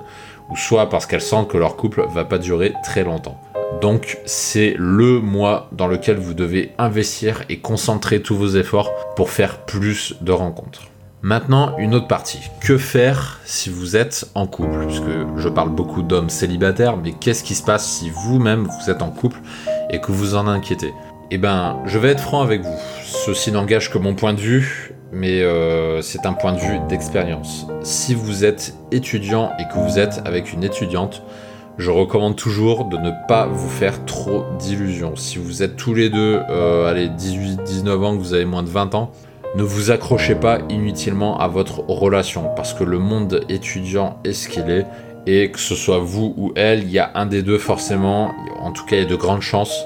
ou 0.50 0.58
soit 0.58 0.90
parce 0.90 1.06
qu'elles 1.06 1.22
sentent 1.22 1.50
que 1.50 1.58
leur 1.58 1.76
couple 1.76 2.04
va 2.10 2.26
pas 2.26 2.40
durer 2.40 2.74
très 2.84 3.04
longtemps. 3.04 3.40
Donc 3.80 4.18
c'est 4.26 4.74
le 4.78 5.20
mois 5.20 5.70
dans 5.72 5.88
lequel 5.88 6.18
vous 6.18 6.34
devez 6.34 6.72
investir 6.80 7.44
et 7.50 7.60
concentrer 7.60 8.22
tous 8.22 8.36
vos 8.36 8.50
efforts 8.50 8.92
pour 9.16 9.30
faire 9.30 9.60
plus 9.66 10.16
de 10.22 10.32
rencontres. 10.32 10.91
Maintenant, 11.24 11.78
une 11.78 11.94
autre 11.94 12.08
partie. 12.08 12.40
Que 12.62 12.80
faire 12.80 13.40
si 13.46 13.70
vous 13.70 13.96
êtes 13.96 14.26
en 14.34 14.48
couple? 14.48 14.88
Puisque 14.88 15.38
je 15.38 15.50
parle 15.50 15.70
beaucoup 15.70 16.02
d'hommes 16.02 16.32
célibataires, 16.32 16.98
mais 16.98 17.12
qu'est-ce 17.12 17.44
qui 17.44 17.54
se 17.54 17.62
passe 17.62 17.88
si 17.88 18.10
vous-même 18.10 18.64
vous 18.68 18.90
êtes 18.90 19.04
en 19.04 19.12
couple 19.12 19.40
et 19.92 20.02
que 20.02 20.12
vous 20.12 20.34
en 20.34 20.48
inquiétez? 20.48 20.92
Eh 21.30 21.38
ben, 21.38 21.78
je 21.86 22.00
vais 22.00 22.10
être 22.10 22.22
franc 22.22 22.42
avec 22.42 22.64
vous. 22.64 22.76
Ceci 23.04 23.52
n'engage 23.52 23.92
que 23.92 24.00
mon 24.00 24.16
point 24.16 24.34
de 24.34 24.40
vue, 24.40 24.96
mais 25.12 25.44
euh, 25.44 26.02
c'est 26.02 26.26
un 26.26 26.34
point 26.34 26.54
de 26.54 26.60
vue 26.60 26.80
d'expérience. 26.90 27.68
Si 27.84 28.16
vous 28.16 28.44
êtes 28.44 28.74
étudiant 28.92 29.52
et 29.60 29.64
que 29.66 29.78
vous 29.78 30.00
êtes 30.00 30.24
avec 30.26 30.52
une 30.52 30.64
étudiante, 30.64 31.22
je 31.78 31.92
recommande 31.92 32.36
toujours 32.36 32.86
de 32.86 32.98
ne 32.98 33.12
pas 33.28 33.46
vous 33.46 33.70
faire 33.70 34.06
trop 34.06 34.44
d'illusions. 34.58 35.16
Si 35.16 35.38
vous 35.38 35.62
êtes 35.62 35.76
tous 35.76 35.94
les 35.94 36.10
deux, 36.10 36.42
euh, 36.50 36.90
allez, 36.90 37.10
18-19 37.10 38.04
ans, 38.04 38.18
que 38.18 38.22
vous 38.22 38.34
avez 38.34 38.46
moins 38.46 38.64
de 38.64 38.70
20 38.70 38.96
ans, 38.96 39.12
ne 39.56 39.64
vous 39.64 39.92
accrochez 39.92 40.36
pas 40.36 40.60
inutilement 40.70 41.40
à 41.40 41.48
votre 41.48 41.82
relation 41.88 42.50
parce 42.56 42.74
que 42.74 42.84
le 42.84 43.00
monde 43.00 43.42
étudiant 43.50 44.18
est 44.24 44.34
ce 44.34 44.48
qu'il 44.48 44.70
est 44.70 44.86
et 45.28 45.52
que 45.52 45.60
ce 45.60 45.76
soit 45.76 46.00
vous 46.00 46.34
ou 46.38 46.54
elle, 46.56 46.84
il 46.84 46.92
y 46.92 47.00
a 47.00 47.12
un 47.16 47.26
des 47.26 47.44
deux 47.44 47.58
forcément, 47.58 48.34
en 48.60 48.72
tout 48.72 48.86
cas 48.86 48.96
il 48.96 49.04
y 49.04 49.06
a 49.06 49.10
de 49.10 49.16
grandes 49.16 49.42
chances 49.42 49.86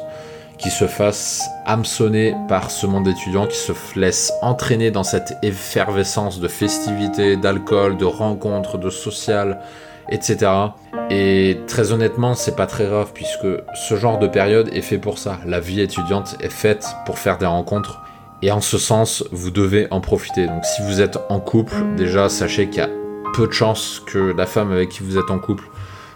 qui 0.58 0.70
se 0.70 0.88
fasse 0.88 1.44
hameçonner 1.66 2.34
par 2.48 2.72
ce 2.72 2.88
monde 2.88 3.08
étudiant, 3.08 3.46
qui 3.46 3.58
se 3.58 3.74
laisse 4.00 4.32
entraîner 4.42 4.92
dans 4.92 5.04
cette 5.04 5.34
effervescence 5.42 6.40
de 6.40 6.48
festivités, 6.48 7.36
d'alcool, 7.36 7.98
de 7.98 8.06
rencontres, 8.06 8.78
de 8.78 8.90
social, 8.90 9.60
etc. 10.10 10.52
Et 11.10 11.60
très 11.68 11.92
honnêtement, 11.92 12.36
c'est 12.36 12.56
pas 12.56 12.68
très 12.68 12.86
grave 12.86 13.12
puisque 13.14 13.48
ce 13.74 13.96
genre 13.96 14.18
de 14.18 14.28
période 14.28 14.70
est 14.74 14.82
fait 14.82 14.98
pour 14.98 15.18
ça. 15.18 15.40
La 15.46 15.60
vie 15.60 15.82
étudiante 15.82 16.38
est 16.40 16.50
faite 16.50 16.88
pour 17.06 17.20
faire 17.20 17.38
des 17.38 17.46
rencontres 17.46 18.05
et 18.46 18.52
en 18.52 18.62
ce 18.62 18.78
sens, 18.78 19.24
vous 19.32 19.50
devez 19.50 19.88
en 19.90 20.02
profiter. 20.02 20.46
Donc 20.46 20.64
si 20.66 20.84
vous 20.84 21.02
êtes 21.02 21.18
en 21.30 21.40
couple, 21.40 21.74
déjà 21.98 22.30
sachez 22.30 22.70
qu'il 22.70 22.78
y 22.78 22.82
a 22.82 22.90
peu 23.34 23.48
de 23.48 23.52
chances 23.52 24.04
que 24.06 24.20
la 24.38 24.46
femme 24.46 24.72
avec 24.72 24.90
qui 24.90 25.02
vous 25.02 25.18
êtes 25.18 25.32
en 25.32 25.40
couple 25.40 25.66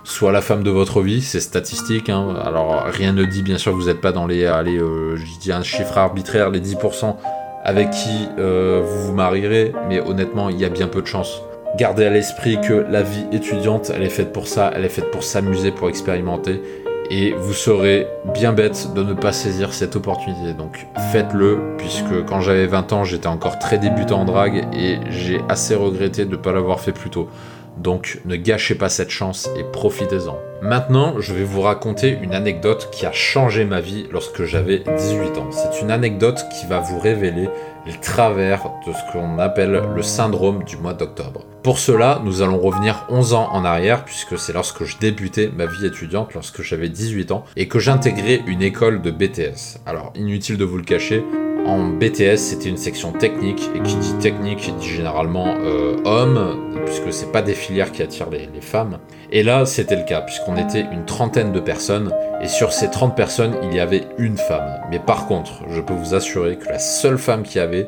soit 0.03 0.31
la 0.31 0.41
femme 0.41 0.61
de 0.61 0.69
votre 0.69 1.01
vie, 1.01 1.23
c'est 1.23 1.39
statistique. 1.39 2.07
Hein. 2.07 2.35
Alors 2.45 2.83
rien 2.85 3.13
ne 3.13 3.25
dit 3.25 3.41
bien 3.41 3.57
sûr 3.57 3.73
vous 3.73 3.87
n'êtes 3.87 3.99
pas 3.99 4.11
dans 4.11 4.27
les, 4.27 4.45
allez, 4.45 4.77
euh, 4.77 5.17
je 5.17 5.51
un 5.51 5.63
chiffre 5.63 5.97
arbitraire, 5.97 6.51
les 6.51 6.61
10% 6.61 7.15
avec 7.63 7.89
qui 7.89 8.27
euh, 8.37 8.83
vous 8.85 9.07
vous 9.07 9.13
marierez, 9.13 9.73
mais 9.87 9.99
honnêtement, 9.99 10.49
il 10.49 10.59
y 10.59 10.65
a 10.65 10.69
bien 10.69 10.87
peu 10.87 11.01
de 11.01 11.07
chances. 11.07 11.41
Gardez 11.77 12.05
à 12.05 12.09
l'esprit 12.11 12.61
que 12.61 12.85
la 12.89 13.01
vie 13.01 13.25
étudiante, 13.31 13.91
elle 13.93 14.03
est 14.03 14.09
faite 14.09 14.33
pour 14.33 14.47
ça, 14.47 14.71
elle 14.75 14.85
est 14.85 14.89
faite 14.89 15.09
pour 15.09 15.23
s'amuser, 15.23 15.71
pour 15.71 15.89
expérimenter, 15.89 16.61
et 17.09 17.33
vous 17.33 17.53
serez 17.53 18.07
bien 18.33 18.53
bête 18.53 18.93
de 18.93 19.03
ne 19.03 19.13
pas 19.13 19.31
saisir 19.31 19.73
cette 19.73 19.95
opportunité. 19.95 20.53
Donc 20.53 20.85
faites-le, 21.11 21.75
puisque 21.77 22.25
quand 22.25 22.41
j'avais 22.41 22.67
20 22.67 22.93
ans, 22.93 23.03
j'étais 23.03 23.27
encore 23.27 23.59
très 23.59 23.77
débutant 23.77 24.21
en 24.21 24.25
drague 24.25 24.67
et 24.73 24.99
j'ai 25.09 25.41
assez 25.49 25.75
regretté 25.75 26.25
de 26.25 26.31
ne 26.31 26.35
pas 26.35 26.51
l'avoir 26.51 26.79
fait 26.79 26.91
plus 26.91 27.09
tôt. 27.09 27.27
Donc 27.77 28.19
ne 28.25 28.35
gâchez 28.35 28.75
pas 28.75 28.89
cette 28.89 29.09
chance 29.09 29.49
et 29.57 29.63
profitez-en. 29.63 30.37
Maintenant, 30.61 31.15
je 31.19 31.33
vais 31.33 31.45
vous 31.45 31.61
raconter 31.61 32.17
une 32.21 32.33
anecdote 32.33 32.89
qui 32.91 33.05
a 33.05 33.13
changé 33.13 33.63
ma 33.63 33.79
vie 33.79 34.07
lorsque 34.11 34.43
j'avais 34.43 34.79
18 34.79 35.37
ans. 35.37 35.49
C'est 35.51 35.81
une 35.81 35.89
anecdote 35.89 36.43
qui 36.59 36.67
va 36.67 36.79
vous 36.79 36.99
révéler 36.99 37.47
les 37.89 37.99
travers 37.99 38.69
de 38.85 38.93
ce 38.93 39.11
qu'on 39.11 39.39
appelle 39.39 39.81
le 39.95 40.03
syndrome 40.03 40.63
du 40.63 40.77
mois 40.77 40.93
d'octobre. 40.93 41.41
Pour 41.63 41.79
cela, 41.79 42.21
nous 42.23 42.41
allons 42.41 42.59
revenir 42.59 43.05
11 43.09 43.33
ans 43.33 43.49
en 43.51 43.65
arrière, 43.65 44.05
puisque 44.05 44.37
c'est 44.37 44.53
lorsque 44.53 44.83
je 44.83 44.97
débutais 44.97 45.49
ma 45.55 45.65
vie 45.65 45.87
étudiante, 45.87 46.33
lorsque 46.35 46.61
j'avais 46.61 46.89
18 46.89 47.31
ans, 47.31 47.45
et 47.55 47.67
que 47.67 47.79
j'intégrais 47.79 48.43
une 48.45 48.61
école 48.61 49.01
de 49.01 49.09
BTS. 49.09 49.79
Alors, 49.87 50.13
inutile 50.15 50.57
de 50.57 50.65
vous 50.65 50.77
le 50.77 50.83
cacher, 50.83 51.23
en 51.69 51.87
BTS, 51.87 52.37
c'était 52.37 52.69
une 52.69 52.77
section 52.77 53.11
technique, 53.11 53.69
et 53.75 53.79
qui 53.81 53.95
dit 53.95 54.13
technique 54.19 54.73
dit 54.79 54.87
généralement 54.87 55.55
euh, 55.59 55.97
homme, 56.03 56.73
puisque 56.85 57.13
c'est 57.13 57.31
pas 57.31 57.41
des 57.41 57.53
filières 57.53 57.91
qui 57.91 58.01
attirent 58.01 58.29
les, 58.29 58.49
femmes. 58.61 58.97
Et 59.31 59.43
là, 59.43 59.65
c'était 59.65 59.95
le 59.95 60.03
cas, 60.03 60.21
puisqu'on 60.21 60.57
était 60.57 60.85
une 60.91 61.05
trentaine 61.05 61.51
de 61.51 61.59
personnes, 61.59 62.11
et 62.41 62.47
sur 62.47 62.73
ces 62.73 62.89
30 62.89 63.15
personnes, 63.15 63.55
il 63.63 63.73
y 63.73 63.79
avait 63.79 64.07
une 64.17 64.37
femme. 64.37 64.81
Mais 64.89 64.99
par 64.99 65.27
contre, 65.27 65.63
je 65.69 65.79
peux 65.81 65.93
vous 65.93 66.15
assurer 66.15 66.57
que 66.57 66.67
la 66.67 66.79
seule 66.79 67.17
femme 67.17 67.43
qu'il 67.43 67.61
y 67.61 67.63
avait, 67.63 67.87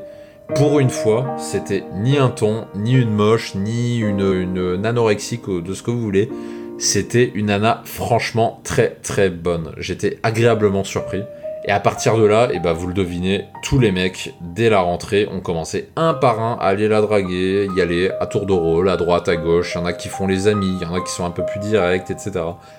pour 0.55 0.79
une 0.79 0.89
fois, 0.89 1.35
c'était 1.37 1.83
ni 1.95 2.17
un 2.17 2.29
ton, 2.29 2.65
ni 2.75 2.93
une 2.93 3.13
moche, 3.13 3.55
ni 3.55 3.97
une, 3.97 4.21
une 4.21 4.85
anorexique, 4.85 5.49
de 5.49 5.73
ce 5.73 5.81
que 5.81 5.91
vous 5.91 6.01
voulez. 6.01 6.29
C'était 6.77 7.31
une 7.35 7.47
nana 7.47 7.81
franchement 7.85 8.59
très 8.63 8.97
très 9.03 9.29
bonne. 9.29 9.71
J'étais 9.77 10.19
agréablement 10.23 10.83
surpris. 10.83 11.21
Et 11.63 11.71
à 11.71 11.79
partir 11.79 12.17
de 12.17 12.25
là, 12.25 12.47
et 12.51 12.55
eh 12.55 12.59
ben 12.59 12.73
vous 12.73 12.87
le 12.87 12.93
devinez, 12.93 13.45
tous 13.61 13.77
les 13.77 13.91
mecs, 13.91 14.33
dès 14.41 14.69
la 14.69 14.79
rentrée, 14.79 15.27
ont 15.31 15.41
commencé 15.41 15.89
un 15.95 16.15
par 16.15 16.39
un 16.39 16.57
à 16.59 16.65
aller 16.65 16.87
la 16.87 17.01
draguer, 17.01 17.67
y 17.75 17.81
aller 17.81 18.09
à 18.19 18.25
tour 18.25 18.47
de 18.47 18.53
rôle, 18.53 18.89
à 18.89 18.97
droite, 18.97 19.29
à 19.29 19.35
gauche. 19.35 19.73
Il 19.75 19.77
y 19.77 19.81
en 19.81 19.85
a 19.85 19.93
qui 19.93 20.07
font 20.07 20.25
les 20.25 20.47
amis, 20.47 20.77
il 20.81 20.87
y 20.87 20.89
en 20.89 20.95
a 20.95 21.01
qui 21.01 21.11
sont 21.11 21.25
un 21.25 21.31
peu 21.31 21.45
plus 21.45 21.59
directs, 21.59 22.09
etc. 22.09 22.31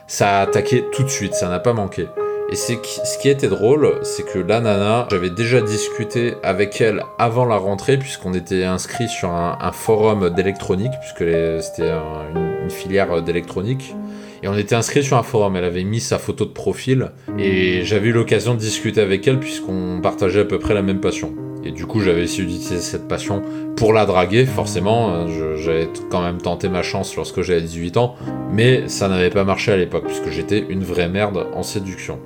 Ça 0.08 0.38
a 0.38 0.42
attaqué 0.42 0.84
tout 0.92 1.04
de 1.04 1.08
suite, 1.08 1.34
ça 1.34 1.48
n'a 1.48 1.60
pas 1.60 1.72
manqué. 1.72 2.08
Et 2.50 2.54
c'est 2.54 2.78
ce 2.84 3.18
qui 3.18 3.28
était 3.28 3.48
drôle, 3.48 3.98
c'est 4.02 4.24
que 4.24 4.38
la 4.38 4.60
nana, 4.60 5.08
j'avais 5.10 5.30
déjà 5.30 5.60
discuté 5.60 6.34
avec 6.42 6.80
elle 6.80 7.02
avant 7.18 7.46
la 7.46 7.56
rentrée, 7.56 7.96
puisqu'on 7.96 8.34
était 8.34 8.64
inscrit 8.64 9.08
sur 9.08 9.30
un, 9.30 9.72
forum 9.72 10.28
d'électronique, 10.30 10.92
puisque 11.00 11.30
c'était 11.62 11.88
une, 11.88 12.64
une, 12.64 12.70
filière 12.70 13.22
d'électronique. 13.22 13.94
Et 14.42 14.48
on 14.48 14.56
était 14.58 14.74
inscrit 14.74 15.02
sur 15.02 15.16
un 15.16 15.22
forum, 15.22 15.56
elle 15.56 15.64
avait 15.64 15.84
mis 15.84 16.00
sa 16.00 16.18
photo 16.18 16.44
de 16.44 16.50
profil, 16.50 17.12
et 17.38 17.84
j'avais 17.84 18.08
eu 18.08 18.12
l'occasion 18.12 18.54
de 18.54 18.58
discuter 18.58 19.00
avec 19.00 19.26
elle, 19.26 19.38
puisqu'on 19.38 20.00
partageait 20.02 20.40
à 20.40 20.44
peu 20.44 20.58
près 20.58 20.74
la 20.74 20.82
même 20.82 21.00
passion. 21.00 21.32
Et 21.64 21.70
du 21.70 21.86
coup, 21.86 22.00
j'avais 22.00 22.24
essayé 22.24 22.42
d'utiliser 22.42 22.80
cette 22.80 23.06
passion 23.06 23.42
pour 23.76 23.92
la 23.92 24.04
draguer, 24.04 24.46
forcément. 24.46 25.26
J'avais 25.56 25.88
quand 26.10 26.20
même 26.20 26.38
tenté 26.38 26.68
ma 26.68 26.82
chance 26.82 27.14
lorsque 27.16 27.42
j'avais 27.42 27.60
18 27.60 27.96
ans, 27.96 28.16
mais 28.52 28.88
ça 28.88 29.08
n'avait 29.08 29.30
pas 29.30 29.44
marché 29.44 29.72
à 29.72 29.76
l'époque, 29.76 30.04
puisque 30.06 30.28
j'étais 30.28 30.66
une 30.68 30.82
vraie 30.82 31.08
merde 31.08 31.46
en 31.54 31.62
séduction. 31.62 32.18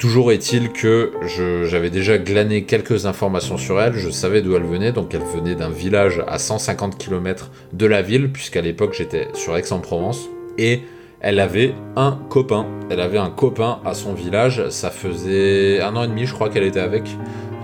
Toujours 0.00 0.32
est-il 0.32 0.72
que 0.72 1.12
j'avais 1.66 1.90
déjà 1.90 2.16
glané 2.16 2.64
quelques 2.64 3.04
informations 3.04 3.58
sur 3.58 3.82
elle, 3.82 3.92
je 3.92 4.08
savais 4.08 4.40
d'où 4.40 4.56
elle 4.56 4.64
venait, 4.64 4.92
donc 4.92 5.12
elle 5.12 5.20
venait 5.20 5.54
d'un 5.54 5.68
village 5.68 6.24
à 6.26 6.38
150 6.38 6.96
km 6.96 7.50
de 7.74 7.84
la 7.84 8.00
ville, 8.00 8.32
puisqu'à 8.32 8.62
l'époque 8.62 8.94
j'étais 8.94 9.28
sur 9.34 9.54
Aix-en-Provence, 9.58 10.30
et 10.56 10.80
elle 11.20 11.38
avait 11.38 11.74
un 11.96 12.18
copain. 12.30 12.64
Elle 12.88 13.00
avait 13.00 13.18
un 13.18 13.28
copain 13.28 13.78
à 13.84 13.92
son 13.92 14.14
village, 14.14 14.70
ça 14.70 14.88
faisait 14.88 15.82
un 15.82 15.94
an 15.96 16.04
et 16.04 16.08
demi 16.08 16.24
je 16.24 16.32
crois 16.32 16.48
qu'elle 16.48 16.64
était 16.64 16.80
avec, 16.80 17.04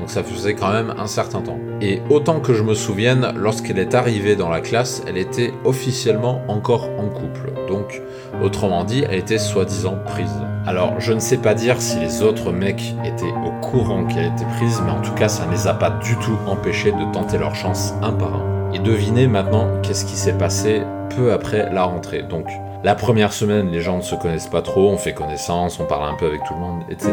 donc 0.07 0.13
ça 0.13 0.23
faisait 0.23 0.55
quand 0.55 0.73
même 0.73 0.95
un 0.99 1.09
certain 1.09 1.41
temps. 1.41 1.59
Et 1.81 2.01
autant 2.11 2.39
que 2.39 2.55
je 2.55 2.63
me 2.63 2.75
souvienne, 2.75 3.33
lorsqu'elle 3.35 3.81
est 3.81 3.93
arrivée 3.93 4.37
dans 4.37 4.49
la 4.49 4.61
classe, 4.61 5.03
elle 5.09 5.17
était 5.17 5.53
officiellement 5.65 6.43
encore 6.47 6.89
en 6.97 7.09
couple. 7.09 7.51
Donc, 7.67 8.01
autrement 8.41 8.85
dit, 8.85 9.03
elle 9.03 9.19
était 9.19 9.39
soi-disant 9.39 9.97
prise. 10.07 10.31
Alors, 10.65 11.01
je 11.01 11.13
ne 11.13 11.19
sais 11.19 11.39
pas 11.39 11.55
dire 11.55 11.83
si 11.83 11.99
les 11.99 12.23
autres 12.23 12.53
mecs 12.53 12.95
étaient 13.05 13.25
au 13.45 13.51
courant 13.67 14.05
qu'elle 14.05 14.27
était 14.27 14.45
prise, 14.57 14.81
mais 14.85 14.93
en 14.93 15.03
tout 15.03 15.15
cas, 15.15 15.29
ça 15.29 15.45
ne 15.45 15.51
les 15.51 15.67
a 15.67 15.75
pas 15.75 15.91
du 15.91 16.15
tout 16.19 16.39
empêchés 16.47 16.93
de 16.93 17.13
tenter 17.13 17.39
leur 17.39 17.57
chance 17.57 17.93
un 18.01 18.13
par 18.13 18.33
un. 18.33 18.73
Et 18.73 18.79
devinez 18.79 19.27
maintenant 19.27 19.67
qu'est-ce 19.83 20.05
qui 20.05 20.15
s'est 20.15 20.39
passé 20.39 20.83
peu 21.17 21.33
après 21.33 21.73
la 21.73 21.83
rentrée. 21.83 22.23
Donc, 22.23 22.47
la 22.85 22.95
première 22.95 23.33
semaine, 23.33 23.73
les 23.73 23.81
gens 23.81 23.97
ne 23.97 24.03
se 24.03 24.15
connaissent 24.15 24.47
pas 24.47 24.63
trop, 24.63 24.89
on 24.89 24.99
fait 24.99 25.15
connaissance, 25.15 25.81
on 25.81 25.85
parle 25.85 26.09
un 26.09 26.15
peu 26.15 26.27
avec 26.27 26.45
tout 26.45 26.55
le 26.55 26.61
monde, 26.61 26.83
etc. 26.89 27.11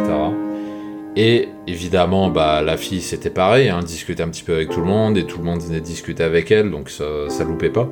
Et 1.15 1.49
évidemment, 1.67 2.29
bah, 2.29 2.61
la 2.61 2.77
fille, 2.77 3.01
c'était 3.01 3.29
pareil, 3.29 3.69
hein, 3.69 3.81
discutait 3.83 4.23
un 4.23 4.29
petit 4.29 4.43
peu 4.43 4.53
avec 4.53 4.69
tout 4.69 4.79
le 4.79 4.87
monde, 4.87 5.17
et 5.17 5.25
tout 5.25 5.37
le 5.37 5.43
monde 5.43 5.61
venait 5.61 5.81
discuter 5.81 6.23
avec 6.23 6.49
elle, 6.51 6.71
donc 6.71 6.89
ça, 6.89 7.05
ça 7.29 7.43
loupait 7.43 7.69
pas. 7.69 7.87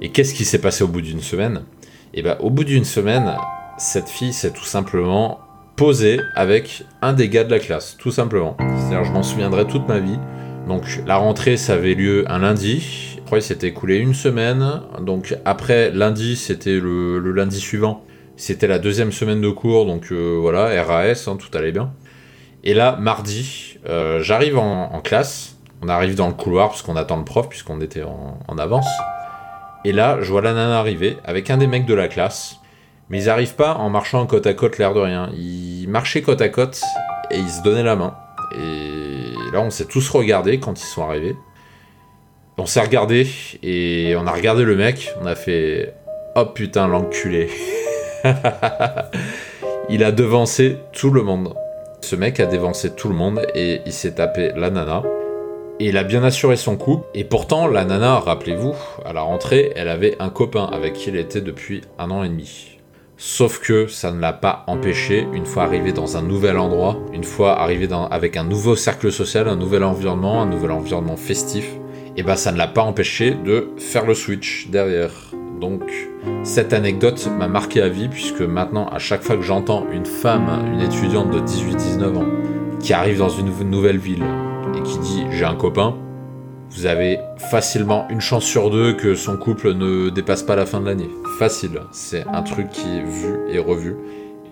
Et 0.00 0.10
qu'est-ce 0.10 0.34
qui 0.34 0.44
s'est 0.44 0.60
passé 0.60 0.82
au 0.82 0.88
bout 0.88 1.02
d'une 1.02 1.20
semaine? 1.20 1.62
Et 2.14 2.22
bah, 2.22 2.38
au 2.40 2.50
bout 2.50 2.64
d'une 2.64 2.84
semaine, 2.84 3.36
cette 3.76 4.08
fille 4.08 4.32
s'est 4.32 4.52
tout 4.52 4.64
simplement 4.64 5.40
posée 5.76 6.20
avec 6.36 6.84
un 7.02 7.12
des 7.12 7.28
gars 7.28 7.44
de 7.44 7.50
la 7.50 7.58
classe, 7.58 7.96
tout 7.98 8.10
simplement. 8.10 8.56
C'est-à-dire, 8.58 9.04
je 9.04 9.12
m'en 9.12 9.22
souviendrai 9.22 9.66
toute 9.66 9.88
ma 9.88 9.98
vie. 9.98 10.18
Donc, 10.68 11.02
la 11.06 11.16
rentrée, 11.16 11.56
ça 11.56 11.74
avait 11.74 11.94
lieu 11.94 12.24
un 12.30 12.38
lundi. 12.38 12.80
Je 13.16 13.20
crois 13.26 13.38
qu'il 13.38 13.46
s'était 13.46 13.68
écoulé 13.68 13.98
une 13.98 14.14
semaine. 14.14 14.80
Donc, 15.00 15.36
après 15.44 15.90
lundi, 15.90 16.36
c'était 16.36 16.78
le, 16.78 17.18
lundi 17.18 17.60
suivant. 17.60 18.04
C'était 18.36 18.66
la 18.66 18.78
deuxième 18.78 19.12
semaine 19.12 19.40
de 19.40 19.50
cours, 19.50 19.86
donc 19.86 20.08
euh, 20.10 20.38
voilà, 20.40 20.82
RAS, 20.82 21.28
hein, 21.28 21.36
tout 21.36 21.56
allait 21.56 21.70
bien. 21.70 21.92
Et 22.66 22.72
là, 22.72 22.96
mardi, 22.98 23.76
euh, 23.86 24.22
j'arrive 24.22 24.56
en, 24.56 25.00
classe. 25.02 25.56
On 25.82 25.88
arrive 25.88 26.14
dans 26.14 26.28
le 26.28 26.32
couloir 26.32 26.70
parce 26.70 26.80
qu'on 26.80 26.96
attend 26.96 27.18
le 27.18 27.24
prof, 27.24 27.46
puisqu'on 27.46 27.82
était 27.82 28.02
en, 28.02 28.58
avance. 28.58 28.88
Et 29.84 29.92
là, 29.92 30.16
je 30.22 30.30
vois 30.30 30.40
la 30.40 30.54
nana 30.54 30.78
arriver 30.78 31.18
avec 31.24 31.50
un 31.50 31.58
des 31.58 31.66
mecs 31.66 31.84
de 31.84 31.92
la 31.92 32.08
classe. 32.08 32.56
Mais 33.10 33.18
ils 33.18 33.28
arrivent 33.28 33.54
pas 33.54 33.74
en 33.74 33.90
marchant 33.90 34.24
côte 34.24 34.46
à 34.46 34.54
côte, 34.54 34.78
l'air 34.78 34.94
de 34.94 35.00
rien. 35.00 35.28
Ils 35.36 35.86
marchaient 35.88 36.22
côte 36.22 36.40
à 36.40 36.48
côte 36.48 36.80
et 37.30 37.36
ils 37.36 37.50
se 37.50 37.62
donnaient 37.62 37.82
la 37.82 37.96
main. 37.96 38.16
Et 38.56 39.52
là, 39.52 39.60
on 39.60 39.68
s'est 39.68 39.84
tous 39.84 40.08
regardés 40.08 40.58
quand 40.58 40.80
ils 40.80 40.86
sont 40.86 41.06
arrivés. 41.06 41.36
On 42.56 42.64
s'est 42.64 42.80
regardé 42.80 43.28
et 43.62 44.14
on 44.18 44.26
a 44.26 44.32
regardé 44.32 44.64
le 44.64 44.74
mec. 44.74 45.12
On 45.20 45.26
a 45.26 45.34
fait 45.34 45.92
Oh 46.34 46.46
putain, 46.46 46.88
l'enculé. 46.88 47.50
il 49.90 50.02
a 50.02 50.12
devancé 50.12 50.78
tout 50.94 51.10
le 51.10 51.22
monde. 51.22 51.54
Ce 52.04 52.16
mec 52.16 52.38
a 52.38 52.44
devancé 52.44 52.90
tout 52.90 53.08
le 53.08 53.14
monde 53.14 53.46
et 53.54 53.80
il 53.86 53.92
s'est 53.92 54.16
tapé 54.16 54.52
la 54.56 54.68
nana. 54.68 55.02
Et 55.80 55.88
il 55.88 55.96
a 55.96 56.04
bien 56.04 56.22
assuré 56.22 56.56
son 56.56 56.76
coup. 56.76 57.00
Et 57.14 57.24
pourtant, 57.24 57.66
la 57.66 57.86
nana, 57.86 58.18
rappelez-vous, 58.18 58.74
à 59.06 59.14
la 59.14 59.22
rentrée, 59.22 59.72
elle 59.74 59.88
avait 59.88 60.14
un 60.20 60.28
copain 60.28 60.68
avec 60.70 60.92
qui 60.92 61.08
elle 61.08 61.16
était 61.16 61.40
depuis 61.40 61.80
un 61.98 62.10
an 62.10 62.22
et 62.22 62.28
demi. 62.28 62.78
Sauf 63.16 63.58
que 63.58 63.86
ça 63.86 64.12
ne 64.12 64.20
l'a 64.20 64.34
pas 64.34 64.64
empêché, 64.66 65.26
une 65.32 65.46
fois 65.46 65.62
arrivé 65.62 65.92
dans 65.92 66.18
un 66.18 66.22
nouvel 66.22 66.58
endroit, 66.58 66.98
une 67.14 67.24
fois 67.24 67.58
arrivé 67.58 67.88
avec 68.10 68.36
un 68.36 68.44
nouveau 68.44 68.76
cercle 68.76 69.10
social, 69.10 69.48
un 69.48 69.56
nouvel 69.56 69.82
environnement, 69.82 70.42
un 70.42 70.46
nouvel 70.46 70.72
environnement 70.72 71.16
festif, 71.16 71.70
et 72.18 72.22
ben 72.22 72.36
ça 72.36 72.52
ne 72.52 72.58
l'a 72.58 72.68
pas 72.68 72.82
empêché 72.82 73.30
de 73.30 73.70
faire 73.78 74.04
le 74.04 74.12
switch 74.12 74.68
derrière. 74.68 75.10
Donc 75.70 75.90
cette 76.42 76.74
anecdote 76.74 77.26
m'a 77.38 77.48
marqué 77.48 77.80
à 77.80 77.88
vie 77.88 78.08
puisque 78.08 78.42
maintenant 78.42 78.86
à 78.88 78.98
chaque 78.98 79.22
fois 79.22 79.34
que 79.34 79.40
j'entends 79.40 79.86
une 79.90 80.04
femme, 80.04 80.46
une 80.74 80.82
étudiante 80.82 81.30
de 81.30 81.40
18-19 81.40 82.16
ans, 82.18 82.26
qui 82.80 82.92
arrive 82.92 83.16
dans 83.16 83.30
une 83.30 83.48
nouvelle 83.70 83.96
ville 83.96 84.22
et 84.76 84.82
qui 84.82 84.98
dit 84.98 85.24
j'ai 85.30 85.46
un 85.46 85.54
copain, 85.54 85.96
vous 86.68 86.84
avez 86.84 87.18
facilement 87.50 88.06
une 88.10 88.20
chance 88.20 88.44
sur 88.44 88.68
deux 88.68 88.92
que 88.92 89.14
son 89.14 89.38
couple 89.38 89.72
ne 89.72 90.10
dépasse 90.10 90.42
pas 90.42 90.54
la 90.54 90.66
fin 90.66 90.80
de 90.82 90.86
l'année. 90.86 91.08
Facile, 91.38 91.80
c'est 91.92 92.26
un 92.26 92.42
truc 92.42 92.68
qui 92.68 92.86
est 92.98 93.02
vu 93.02 93.38
et 93.48 93.58
revu. 93.58 93.96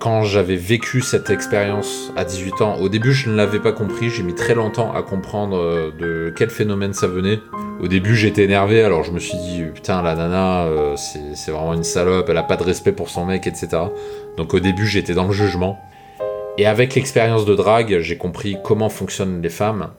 Quand 0.02 0.24
j'avais 0.24 0.56
vécu 0.56 1.00
cette 1.00 1.30
expérience 1.30 2.12
à 2.16 2.24
18 2.24 2.60
ans, 2.60 2.74
au 2.80 2.88
début 2.88 3.12
je 3.12 3.30
ne 3.30 3.36
l'avais 3.36 3.60
pas 3.60 3.70
compris, 3.70 4.10
j'ai 4.10 4.24
mis 4.24 4.34
très 4.34 4.56
longtemps 4.56 4.92
à 4.92 5.00
comprendre 5.00 5.56
euh, 5.56 5.92
de 5.96 6.34
quel 6.36 6.50
phénomène 6.50 6.92
ça 6.92 7.06
venait. 7.06 7.38
Au 7.80 7.86
début 7.86 8.16
j'étais 8.16 8.42
énervé, 8.42 8.82
alors 8.82 9.04
je 9.04 9.12
me 9.12 9.20
suis 9.20 9.38
dit 9.38 9.62
putain 9.72 10.02
la 10.02 10.16
nana 10.16 10.64
euh, 10.64 10.96
c'est 10.96 11.52
vraiment 11.52 11.72
une 11.72 11.84
salope, 11.84 12.28
elle 12.28 12.36
a 12.36 12.42
pas 12.42 12.56
de 12.56 12.64
respect 12.64 12.90
pour 12.90 13.10
son 13.10 13.26
mec, 13.26 13.46
etc. 13.46 13.68
Donc 14.36 14.54
au 14.54 14.58
début 14.58 14.88
j'étais 14.88 15.14
dans 15.14 15.28
le 15.28 15.32
jugement. 15.32 15.78
Et 16.58 16.66
avec 16.66 16.96
l'expérience 16.96 17.44
de 17.44 17.54
drague, 17.54 18.00
j'ai 18.00 18.18
compris 18.18 18.56
comment 18.64 18.88
fonctionnent 18.88 19.40
les 19.40 19.50
femmes 19.50 19.90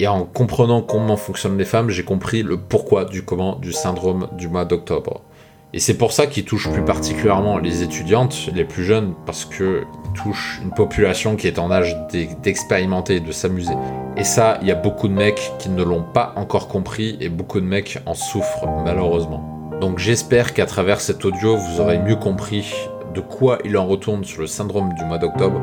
et 0.00 0.06
en 0.06 0.26
comprenant 0.26 0.82
comment 0.82 1.16
fonctionnent 1.16 1.56
les 1.56 1.64
femmes, 1.64 1.88
j'ai 1.88 2.04
compris 2.04 2.42
le 2.42 2.58
pourquoi 2.58 3.06
du 3.06 3.22
comment 3.22 3.56
du 3.56 3.72
syndrome 3.72 4.28
du 4.36 4.48
mois 4.48 4.66
d'octobre. 4.66 5.22
Et 5.72 5.78
c'est 5.78 5.96
pour 5.96 6.10
ça 6.10 6.26
qu'il 6.26 6.44
touche 6.44 6.68
plus 6.68 6.84
particulièrement 6.84 7.58
les 7.58 7.84
étudiantes, 7.84 8.48
les 8.52 8.64
plus 8.64 8.84
jeunes, 8.84 9.14
parce 9.24 9.44
qu'il 9.44 9.86
touche 10.14 10.60
une 10.64 10.72
population 10.72 11.36
qui 11.36 11.46
est 11.46 11.60
en 11.60 11.70
âge 11.70 11.96
d'expérimenter 12.42 13.20
de 13.20 13.30
s'amuser. 13.30 13.74
Et 14.16 14.24
ça, 14.24 14.58
il 14.62 14.66
y 14.66 14.72
a 14.72 14.74
beaucoup 14.74 15.06
de 15.06 15.12
mecs 15.12 15.52
qui 15.60 15.68
ne 15.68 15.84
l'ont 15.84 16.02
pas 16.02 16.32
encore 16.34 16.66
compris 16.66 17.16
et 17.20 17.28
beaucoup 17.28 17.60
de 17.60 17.66
mecs 17.66 17.98
en 18.04 18.14
souffrent 18.14 18.66
malheureusement. 18.84 19.70
Donc 19.80 20.00
j'espère 20.00 20.54
qu'à 20.54 20.66
travers 20.66 21.00
cet 21.00 21.24
audio, 21.24 21.56
vous 21.56 21.80
aurez 21.80 21.98
mieux 21.98 22.16
compris 22.16 22.74
de 23.14 23.20
quoi 23.20 23.58
il 23.64 23.78
en 23.78 23.86
retourne 23.86 24.24
sur 24.24 24.40
le 24.40 24.48
syndrome 24.48 24.92
du 24.94 25.04
mois 25.04 25.18
d'octobre, 25.18 25.60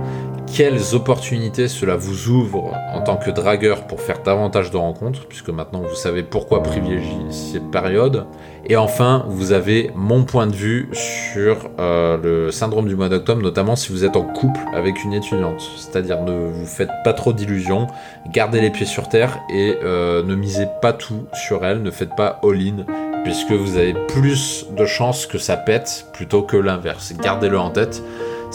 quelles 0.53 0.95
opportunités 0.95 1.67
cela 1.67 1.95
vous 1.95 2.29
ouvre 2.29 2.73
en 2.93 3.01
tant 3.01 3.17
que 3.17 3.29
dragueur 3.29 3.85
pour 3.85 4.01
faire 4.01 4.23
davantage 4.23 4.71
de 4.71 4.77
rencontres, 4.77 5.27
puisque 5.27 5.49
maintenant 5.49 5.81
vous 5.81 5.95
savez 5.95 6.23
pourquoi 6.23 6.63
privilégier 6.63 7.17
cette 7.29 7.69
période. 7.69 8.25
Et 8.65 8.75
enfin, 8.75 9.25
vous 9.27 9.51
avez 9.51 9.91
mon 9.95 10.23
point 10.23 10.47
de 10.47 10.55
vue 10.55 10.89
sur 10.93 11.69
euh, 11.79 12.17
le 12.21 12.51
syndrome 12.51 12.87
du 12.87 12.95
mois 12.95 13.09
d'octobre, 13.09 13.41
notamment 13.41 13.75
si 13.75 13.91
vous 13.91 14.03
êtes 14.03 14.15
en 14.15 14.23
couple 14.23 14.59
avec 14.73 15.03
une 15.03 15.13
étudiante. 15.13 15.61
C'est-à-dire 15.77 16.21
ne 16.23 16.49
vous 16.49 16.65
faites 16.65 16.91
pas 17.03 17.13
trop 17.13 17.33
d'illusions, 17.33 17.87
gardez 18.31 18.61
les 18.61 18.69
pieds 18.69 18.85
sur 18.85 19.09
terre 19.09 19.39
et 19.53 19.77
euh, 19.83 20.23
ne 20.23 20.35
misez 20.35 20.67
pas 20.81 20.93
tout 20.93 21.27
sur 21.33 21.65
elle, 21.65 21.81
ne 21.81 21.91
faites 21.91 22.15
pas 22.15 22.39
all-in 22.43 22.85
puisque 23.23 23.51
vous 23.51 23.77
avez 23.77 23.93
plus 23.93 24.65
de 24.71 24.85
chances 24.85 25.25
que 25.25 25.37
ça 25.37 25.57
pète 25.57 26.05
plutôt 26.13 26.43
que 26.43 26.55
l'inverse. 26.55 27.13
Gardez-le 27.21 27.59
en 27.59 27.71
tête. 27.71 28.01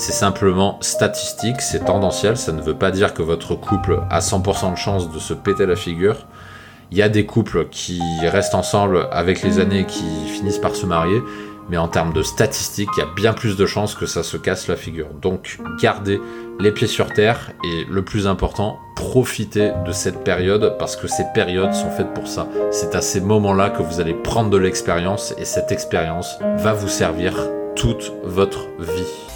C'est 0.05 0.11
simplement 0.11 0.79
statistique, 0.81 1.61
c'est 1.61 1.85
tendanciel, 1.85 2.37
ça 2.37 2.51
ne 2.51 2.61
veut 2.61 2.75
pas 2.75 2.91
dire 2.91 3.15
que 3.15 3.23
votre 3.23 3.55
couple 3.55 4.01
a 4.11 4.19
100% 4.19 4.73
de 4.73 4.77
chance 4.77 5.13
de 5.13 5.21
se 5.21 5.33
péter 5.33 5.65
la 5.65 5.77
figure. 5.77 6.17
Il 6.91 6.99
y 6.99 7.03
a 7.03 7.09
des 7.09 7.25
couples 7.25 7.69
qui 7.69 8.01
restent 8.21 8.57
ensemble 8.57 9.07
avec 9.13 9.43
les 9.43 9.61
années 9.61 9.83
et 9.83 9.87
qui 9.87 10.03
finissent 10.27 10.59
par 10.59 10.75
se 10.75 10.87
marier, 10.87 11.23
mais 11.71 11.77
en 11.77 11.87
termes 11.87 12.13
de 12.13 12.25
statistiques, 12.25 12.89
il 12.97 13.01
y 13.01 13.05
a 13.05 13.15
bien 13.15 13.33
plus 13.33 13.57
de 13.57 13.65
chances 13.65 13.95
que 13.95 14.07
ça 14.07 14.25
se 14.25 14.37
casse 14.37 14.67
la 14.67 14.75
figure. 14.75 15.07
Donc 15.23 15.61
gardez 15.81 16.21
les 16.59 16.73
pieds 16.73 16.89
sur 16.89 17.13
terre 17.13 17.53
et 17.65 17.85
le 17.89 18.03
plus 18.03 18.27
important, 18.27 18.81
profitez 18.97 19.71
de 19.87 19.93
cette 19.93 20.25
période 20.25 20.79
parce 20.81 20.97
que 20.97 21.07
ces 21.07 21.27
périodes 21.33 21.75
sont 21.75 21.93
faites 21.93 22.13
pour 22.13 22.27
ça. 22.27 22.49
C'est 22.73 22.97
à 22.97 23.03
ces 23.03 23.21
moments-là 23.21 23.71
que 23.71 23.85
vous 23.85 24.01
allez 24.01 24.15
prendre 24.15 24.51
de 24.51 24.59
l'expérience 24.59 25.33
et 25.39 25.45
cette 25.45 25.71
expérience 25.71 26.41
va 26.57 26.73
vous 26.73 26.89
servir 26.89 27.35
toute 27.77 28.13
votre 28.25 28.67
vie. 28.81 29.32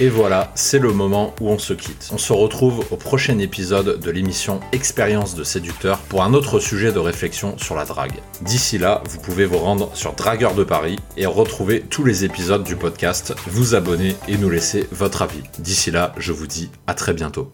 Et 0.00 0.08
voilà, 0.08 0.52
c'est 0.54 0.78
le 0.78 0.92
moment 0.92 1.34
où 1.40 1.48
on 1.48 1.58
se 1.58 1.72
quitte. 1.72 2.10
On 2.12 2.18
se 2.18 2.32
retrouve 2.32 2.86
au 2.92 2.96
prochain 2.96 3.38
épisode 3.38 3.98
de 3.98 4.10
l'émission 4.12 4.60
Expérience 4.70 5.34
de 5.34 5.42
séducteur 5.42 5.98
pour 5.98 6.22
un 6.22 6.34
autre 6.34 6.60
sujet 6.60 6.92
de 6.92 7.00
réflexion 7.00 7.58
sur 7.58 7.74
la 7.74 7.84
drague. 7.84 8.20
D'ici 8.42 8.78
là, 8.78 9.02
vous 9.08 9.18
pouvez 9.18 9.44
vous 9.44 9.58
rendre 9.58 9.90
sur 9.94 10.12
Dragueur 10.12 10.54
de 10.54 10.62
Paris 10.62 11.00
et 11.16 11.26
retrouver 11.26 11.80
tous 11.80 12.04
les 12.04 12.24
épisodes 12.24 12.62
du 12.62 12.76
podcast, 12.76 13.34
vous 13.48 13.74
abonner 13.74 14.14
et 14.28 14.38
nous 14.38 14.50
laisser 14.50 14.86
votre 14.92 15.22
avis. 15.22 15.42
D'ici 15.58 15.90
là, 15.90 16.14
je 16.16 16.32
vous 16.32 16.46
dis 16.46 16.70
à 16.86 16.94
très 16.94 17.12
bientôt. 17.12 17.50